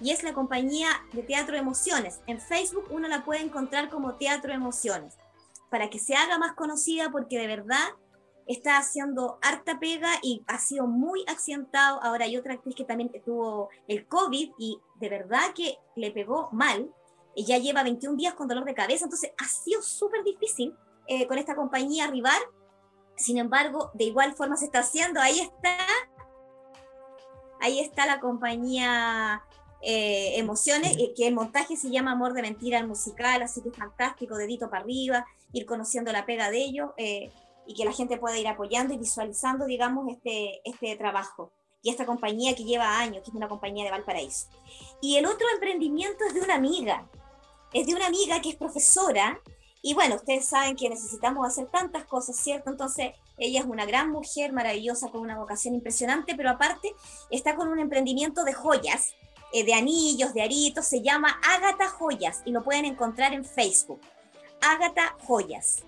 [0.00, 2.20] y es la compañía de Teatro Emociones.
[2.26, 5.16] En Facebook uno la puede encontrar como Teatro Emociones,
[5.70, 7.88] para que se haga más conocida porque de verdad
[8.46, 12.02] está haciendo harta pega y ha sido muy accidentado.
[12.02, 16.48] Ahora hay otra actriz que también tuvo el COVID y de verdad que le pegó
[16.50, 16.92] mal.
[17.36, 20.74] Ella lleva 21 días con dolor de cabeza, entonces ha sido súper difícil
[21.06, 22.40] eh, con esta compañía arribar.
[23.16, 25.20] Sin embargo, de igual forma se está haciendo.
[25.20, 25.76] Ahí está.
[27.60, 29.44] Ahí está la compañía
[29.82, 33.70] eh, Emociones, eh, que el montaje se llama Amor de Mentira el musical, así que
[33.70, 37.30] es fantástico, dedito para arriba, ir conociendo la pega de ellos eh,
[37.66, 41.52] y que la gente pueda ir apoyando y visualizando, digamos, este, este trabajo.
[41.82, 44.48] Y esta compañía que lleva años, que es una compañía de Valparaíso.
[45.00, 47.08] Y el otro emprendimiento es de una amiga.
[47.72, 49.40] Es de una amiga que es profesora
[49.82, 52.70] y bueno, ustedes saben que necesitamos hacer tantas cosas, ¿cierto?
[52.70, 56.94] Entonces, ella es una gran mujer maravillosa, con una vocación impresionante, pero aparte
[57.30, 59.14] está con un emprendimiento de joyas,
[59.52, 64.00] eh, de anillos, de aritos, se llama Ágata Joyas y lo pueden encontrar en Facebook.
[64.60, 65.82] Ágata Joyas.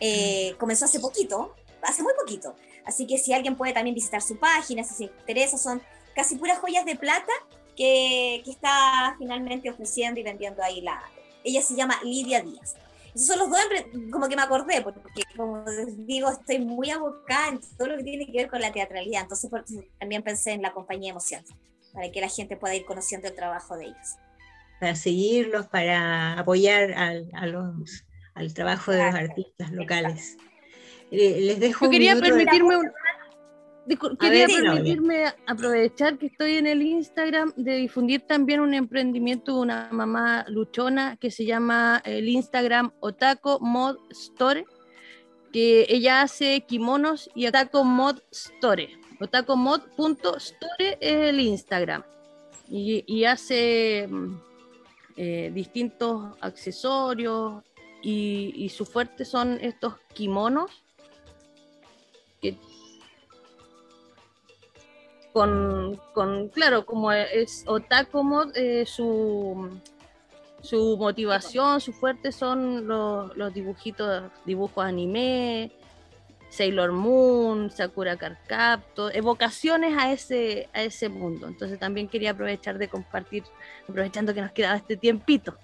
[0.00, 2.54] Eh, comenzó hace poquito, hace muy poquito.
[2.84, 5.82] Así que si alguien puede también visitar su página, si se interesa, son
[6.14, 7.32] casi puras joyas de plata
[7.76, 11.02] que, que está finalmente ofreciendo y vendiendo ahí la...
[11.44, 12.76] Ella se llama Lidia Díaz.
[13.14, 13.60] Esos son los dos,
[14.12, 18.04] como que me acordé, porque como les digo, estoy muy abocada en todo lo que
[18.04, 19.64] tiene que ver con la teatralidad, entonces por
[19.98, 21.50] también pensé en la compañía Emociones,
[21.92, 24.16] para que la gente pueda ir conociendo el trabajo de ellos.
[24.80, 30.36] Para seguirlos, para apoyar al, a los, al trabajo de los artistas locales.
[31.10, 32.90] Eh, Les dejo Yo un quería de- permitirme un-
[33.86, 39.54] Discul- quería ver, permitirme aprovechar que estoy en el Instagram de difundir también un emprendimiento
[39.54, 44.66] de una mamá luchona que se llama el Instagram Otako Mod Store,
[45.54, 48.90] que ella hace kimonos y Otako Mod Store.
[49.20, 52.02] Otakomod.store es el Instagram.
[52.70, 54.40] Y, hace mm,
[55.16, 57.62] eh, distintos accesorios
[58.02, 60.70] y, su fuerte son estos kimonos
[62.40, 62.56] que
[65.32, 66.00] con,
[66.52, 69.70] claro, como es otaku mod, eh, su,
[70.62, 75.70] su motivación, su fuerte son los, los dibujitos, dibujos anime,
[76.50, 81.46] Sailor Moon, Sakura Card Captor, evocaciones a ese, a ese mundo.
[81.48, 83.44] Entonces también quería aprovechar de compartir,
[83.88, 85.56] aprovechando que nos quedaba este tiempito.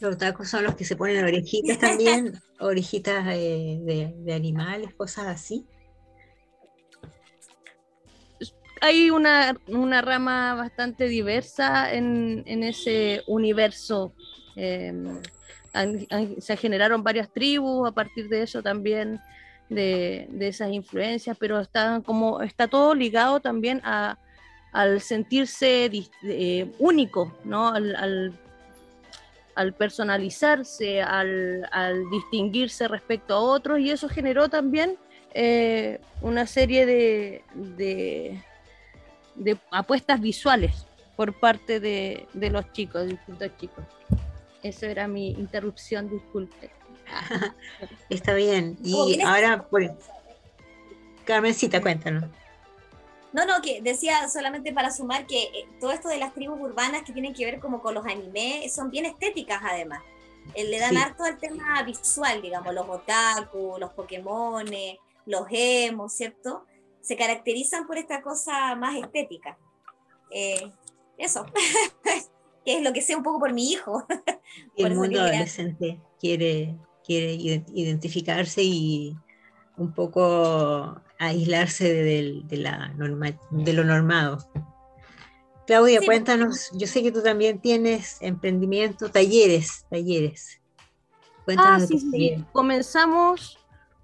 [0.00, 5.26] Los tacos son los que se ponen orejitas también, orejitas eh, de, de animales, cosas
[5.26, 5.66] así.
[8.80, 14.14] hay una, una rama bastante diversa en, en ese universo.
[14.54, 14.92] Eh,
[15.72, 19.18] han- han- se generaron varias tribus a partir de eso también,
[19.68, 24.16] de, esas influencias, pero está, como, está todo ligado también a,
[24.72, 25.90] al sentirse
[26.24, 27.68] eh, único, ¿no?
[27.68, 28.32] al, al-
[29.54, 31.68] al personalizarse, al,
[32.12, 34.96] distinguirse respecto a otros, y eso generó también
[35.34, 38.40] eh, una serie de, de,
[39.34, 43.84] de apuestas visuales por parte de, de los chicos, distintos chicos.
[44.62, 46.70] Eso era mi interrupción, disculpe.
[48.10, 48.76] Está bien.
[48.82, 49.82] Y ahora, por...
[51.24, 52.24] Carmencita, cuéntanos.
[53.32, 57.02] No, no, que decía solamente para sumar que eh, todo esto de las tribus urbanas
[57.02, 60.00] que tienen que ver como con los animes son bien estéticas además.
[60.54, 60.96] Eh, le dan Sí.
[60.96, 64.96] harto al tema visual, digamos, los otaku, los pokémones,
[65.26, 66.64] los emos, ¿cierto?
[67.08, 69.56] se caracterizan por esta cosa más estética.
[70.30, 70.70] Eh,
[71.16, 71.46] eso,
[72.64, 74.06] que es lo que sé un poco por mi hijo.
[74.76, 76.76] el mundo adolescente quiere,
[77.08, 79.16] quiere identificarse y
[79.78, 82.94] un poco aislarse de, de, la
[83.50, 84.38] de lo normado.
[85.66, 90.60] Claudia, cuéntanos, yo sé que tú también tienes emprendimiento, talleres, talleres.
[91.44, 92.44] Cuéntanos ah, sí, sí.
[92.52, 93.58] Comenzamos,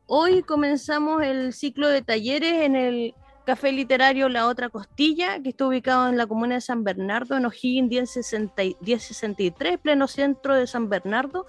[0.07, 5.67] hoy comenzamos el ciclo de talleres en el Café Literario La Otra Costilla, que está
[5.67, 11.47] ubicado en la comuna de San Bernardo, en O'Higgins 1063, pleno centro de San Bernardo.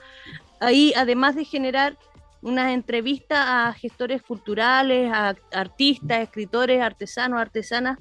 [0.59, 1.97] Ahí, además de generar
[2.41, 7.97] unas entrevistas a gestores culturales, a artistas, escritores, artesanos, artesanas,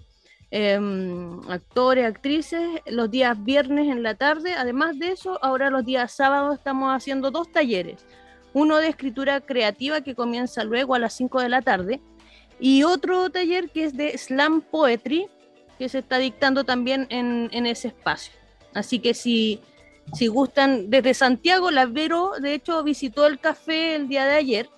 [0.50, 4.55] em, actores, actrices, los días viernes en la tarde.
[4.55, 8.05] Además de eso, ahora los días sábados estamos haciendo dos talleres.
[8.52, 12.00] Uno de escritura creativa que comienza luego a las 5 de la tarde
[12.61, 15.26] y otro taller que es de slam poetry
[15.78, 18.34] que se está dictando también en, en ese espacio.
[18.74, 19.61] Así que si
[20.12, 24.70] si gustan, desde Santiago, la Vero, de hecho, visitó el café el día de ayer,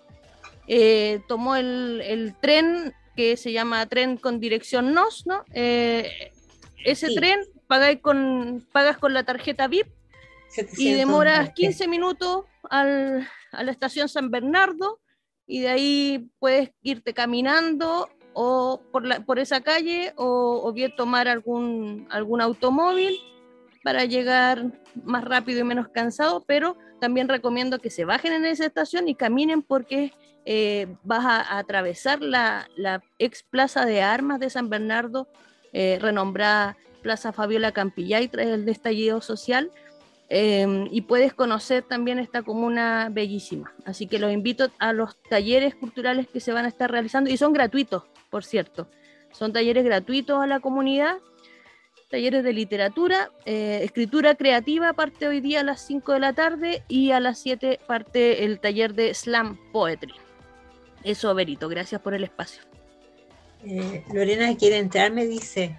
[0.68, 5.44] eh, tomó el, tren que se llama tren con dirección NOS, ¿no?
[5.52, 6.32] Eh,
[6.84, 9.88] ese tren pagas con, pagas con la tarjeta VIP
[10.76, 15.00] y demoras 15 minutos al, a la estación San Bernardo
[15.46, 20.94] y de ahí puedes irte caminando o por, la, por esa calle o, o bien
[20.96, 23.18] tomar algún, algún automóvil
[23.87, 24.64] para llegar
[25.05, 29.14] más rápido y menos cansado, pero también recomiendo que se bajen en esa estación y
[29.14, 30.12] caminen porque
[30.45, 32.66] eh, vas a, atravesar la,
[33.20, 35.28] ex plaza de armas de San Bernardo,
[35.72, 39.70] eh, renombrada Plaza Fabiola Campillay tras el estallido social.
[40.30, 43.72] Em, y puedes conocer también esta comuna bellísima.
[43.84, 47.37] Así que los invito a los talleres culturales que se van a estar realizando y
[47.37, 48.89] son gratuitos, por cierto.
[49.30, 51.18] Son talleres gratuitos a la comunidad
[52.09, 56.84] talleres de literatura, eh, escritura creativa parte hoy día a las 5 de la tarde
[56.88, 60.14] y a las 7 parte el taller de slam poetry.
[61.02, 62.62] Eso, Berito, gracias por el espacio.
[63.64, 65.78] Eh, Lorena quiere entrar, me dice.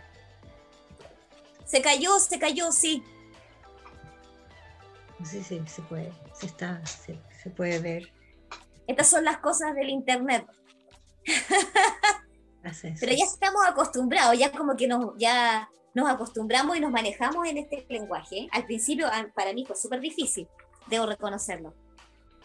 [1.66, 3.04] Se cayó, se cayó, sí.
[5.24, 8.12] Sí, sí, se puede, se está, se, se puede ver.
[8.86, 10.46] Estas son las cosas del internet.
[13.00, 17.58] Pero ya estamos acostumbrados, ya como que nos, ya nos acostumbramos y nos manejamos en
[17.58, 18.48] este lenguaje.
[18.52, 20.48] Al principio para mí fue súper difícil,
[20.86, 21.74] debo reconocerlo,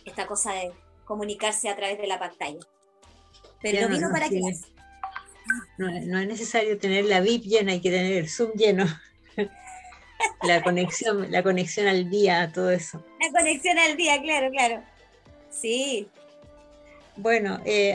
[0.07, 0.73] esta cosa de
[1.05, 2.61] comunicarse a través de la pantalla.
[3.61, 4.41] Pero no vino para qué.
[5.77, 8.87] No, no, es necesario tener la VIP llena, hay que tener el Zoom lleno.
[10.43, 13.05] la conexión, la conexión al día, todo eso.
[13.21, 14.83] La conexión al día, claro, claro.
[15.51, 16.09] Sí.
[17.17, 17.95] Bueno, eh,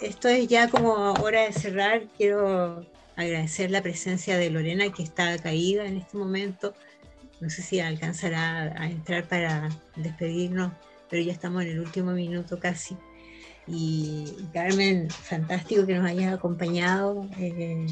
[0.00, 2.04] esto es ya como hora de cerrar.
[2.16, 2.86] Quiero
[3.22, 6.74] agradecer la presencia de Lorena que está caída en este momento.
[7.40, 10.72] No sé si alcanzará a entrar para despedirnos,
[11.08, 12.96] pero ya estamos en el último minuto casi.
[13.66, 17.28] Y Carmen, fantástico que nos hayas acompañado.
[17.38, 17.86] Eh,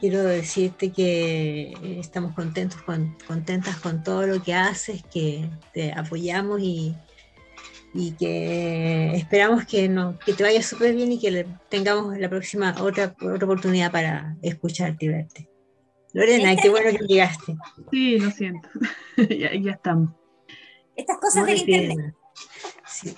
[0.00, 6.60] quiero decirte que estamos contentos con, contentas con todo lo que haces, que te apoyamos
[6.60, 6.96] y,
[7.94, 12.74] y que esperamos que, no, que te vaya súper bien y que tengamos la próxima
[12.80, 15.48] otra, otra oportunidad para escucharte y verte.
[16.12, 17.56] Lorena, qué bueno que llegaste.
[17.90, 18.68] Sí, lo siento.
[19.16, 20.10] ya, ya, estamos.
[20.96, 22.14] Estas cosas del internet.
[22.86, 23.14] Sí.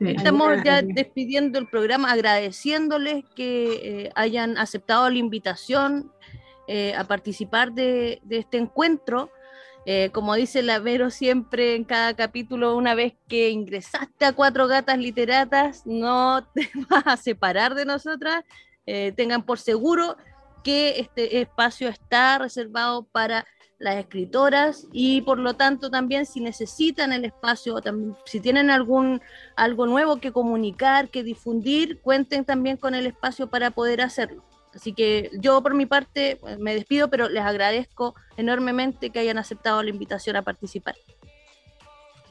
[0.00, 6.12] Estamos ya despidiendo el programa, agradeciéndoles que eh, hayan aceptado la invitación
[6.66, 9.30] eh, a participar de, de este encuentro.
[9.86, 14.66] Eh, como dice la Vero siempre en cada capítulo, una vez que ingresaste a Cuatro
[14.66, 18.44] Gatas Literatas, no te vas a separar de nosotras.
[18.86, 20.16] Eh, tengan por seguro
[20.62, 23.46] que este espacio está reservado para
[23.78, 29.20] las escritoras y por lo tanto también si necesitan el espacio, también, si tienen algún
[29.56, 34.42] algo nuevo que comunicar, que difundir, cuenten también con el espacio para poder hacerlo.
[34.74, 39.38] Así que yo por mi parte pues, me despido, pero les agradezco enormemente que hayan
[39.38, 40.96] aceptado la invitación a participar.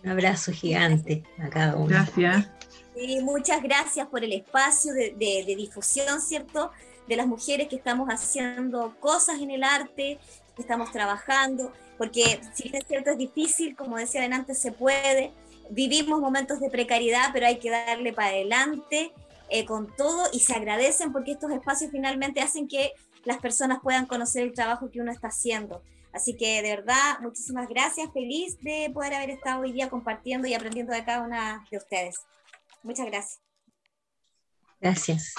[0.04, 1.88] Un abrazo gigante a cada uno.
[1.88, 2.50] Gracias.
[2.96, 6.72] Y muchas gracias por el espacio de, difusión, ¿cierto?
[7.08, 10.20] De las mujeres que estamos haciendo cosas en el arte,
[10.56, 15.32] que estamos trabajando, porque si es cierto es difícil, como decía antes, se puede.
[15.70, 19.12] Vivimos momentos de precariedad, pero hay que darle para adelante
[19.54, 22.92] eh, con todo y se agradecen porque estos espacios finalmente hacen que
[23.24, 25.84] las personas puedan conocer el trabajo que uno está haciendo.
[26.12, 30.56] Así que de verdad, muchísimas gracias, feliz de poder haber estado hoy día compartiendo y
[30.56, 32.16] aprendiendo de cada una de ustedes.
[32.82, 33.42] Muchas gracias.
[34.82, 35.36] Gracias.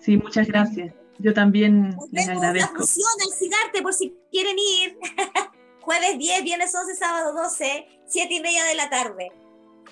[0.00, 0.92] Sí, muchas gracias.
[1.20, 2.72] Yo también les agradezco.
[2.72, 4.98] la función del Cigarte por si quieren ir.
[5.82, 9.30] Jueves 10, viernes 11, sábado 12, 7 y media de la tarde.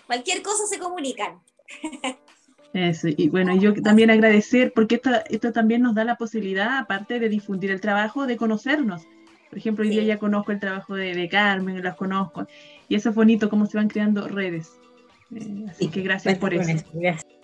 [0.09, 1.41] Cualquier cosa se comunican.
[2.73, 7.21] Eso, y bueno, yo también agradecer porque esto, esto también nos da la posibilidad, aparte
[7.21, 9.07] de difundir el trabajo, de conocernos.
[9.51, 12.47] Por ejemplo, hoy día ya conozco el trabajo de, de, Carmen, las conozco,
[12.89, 14.73] y eso es bonito, cómo se van creando redes.
[15.35, 16.83] Eh, así que gracias por eso.
[16.95, 17.42] Gracias.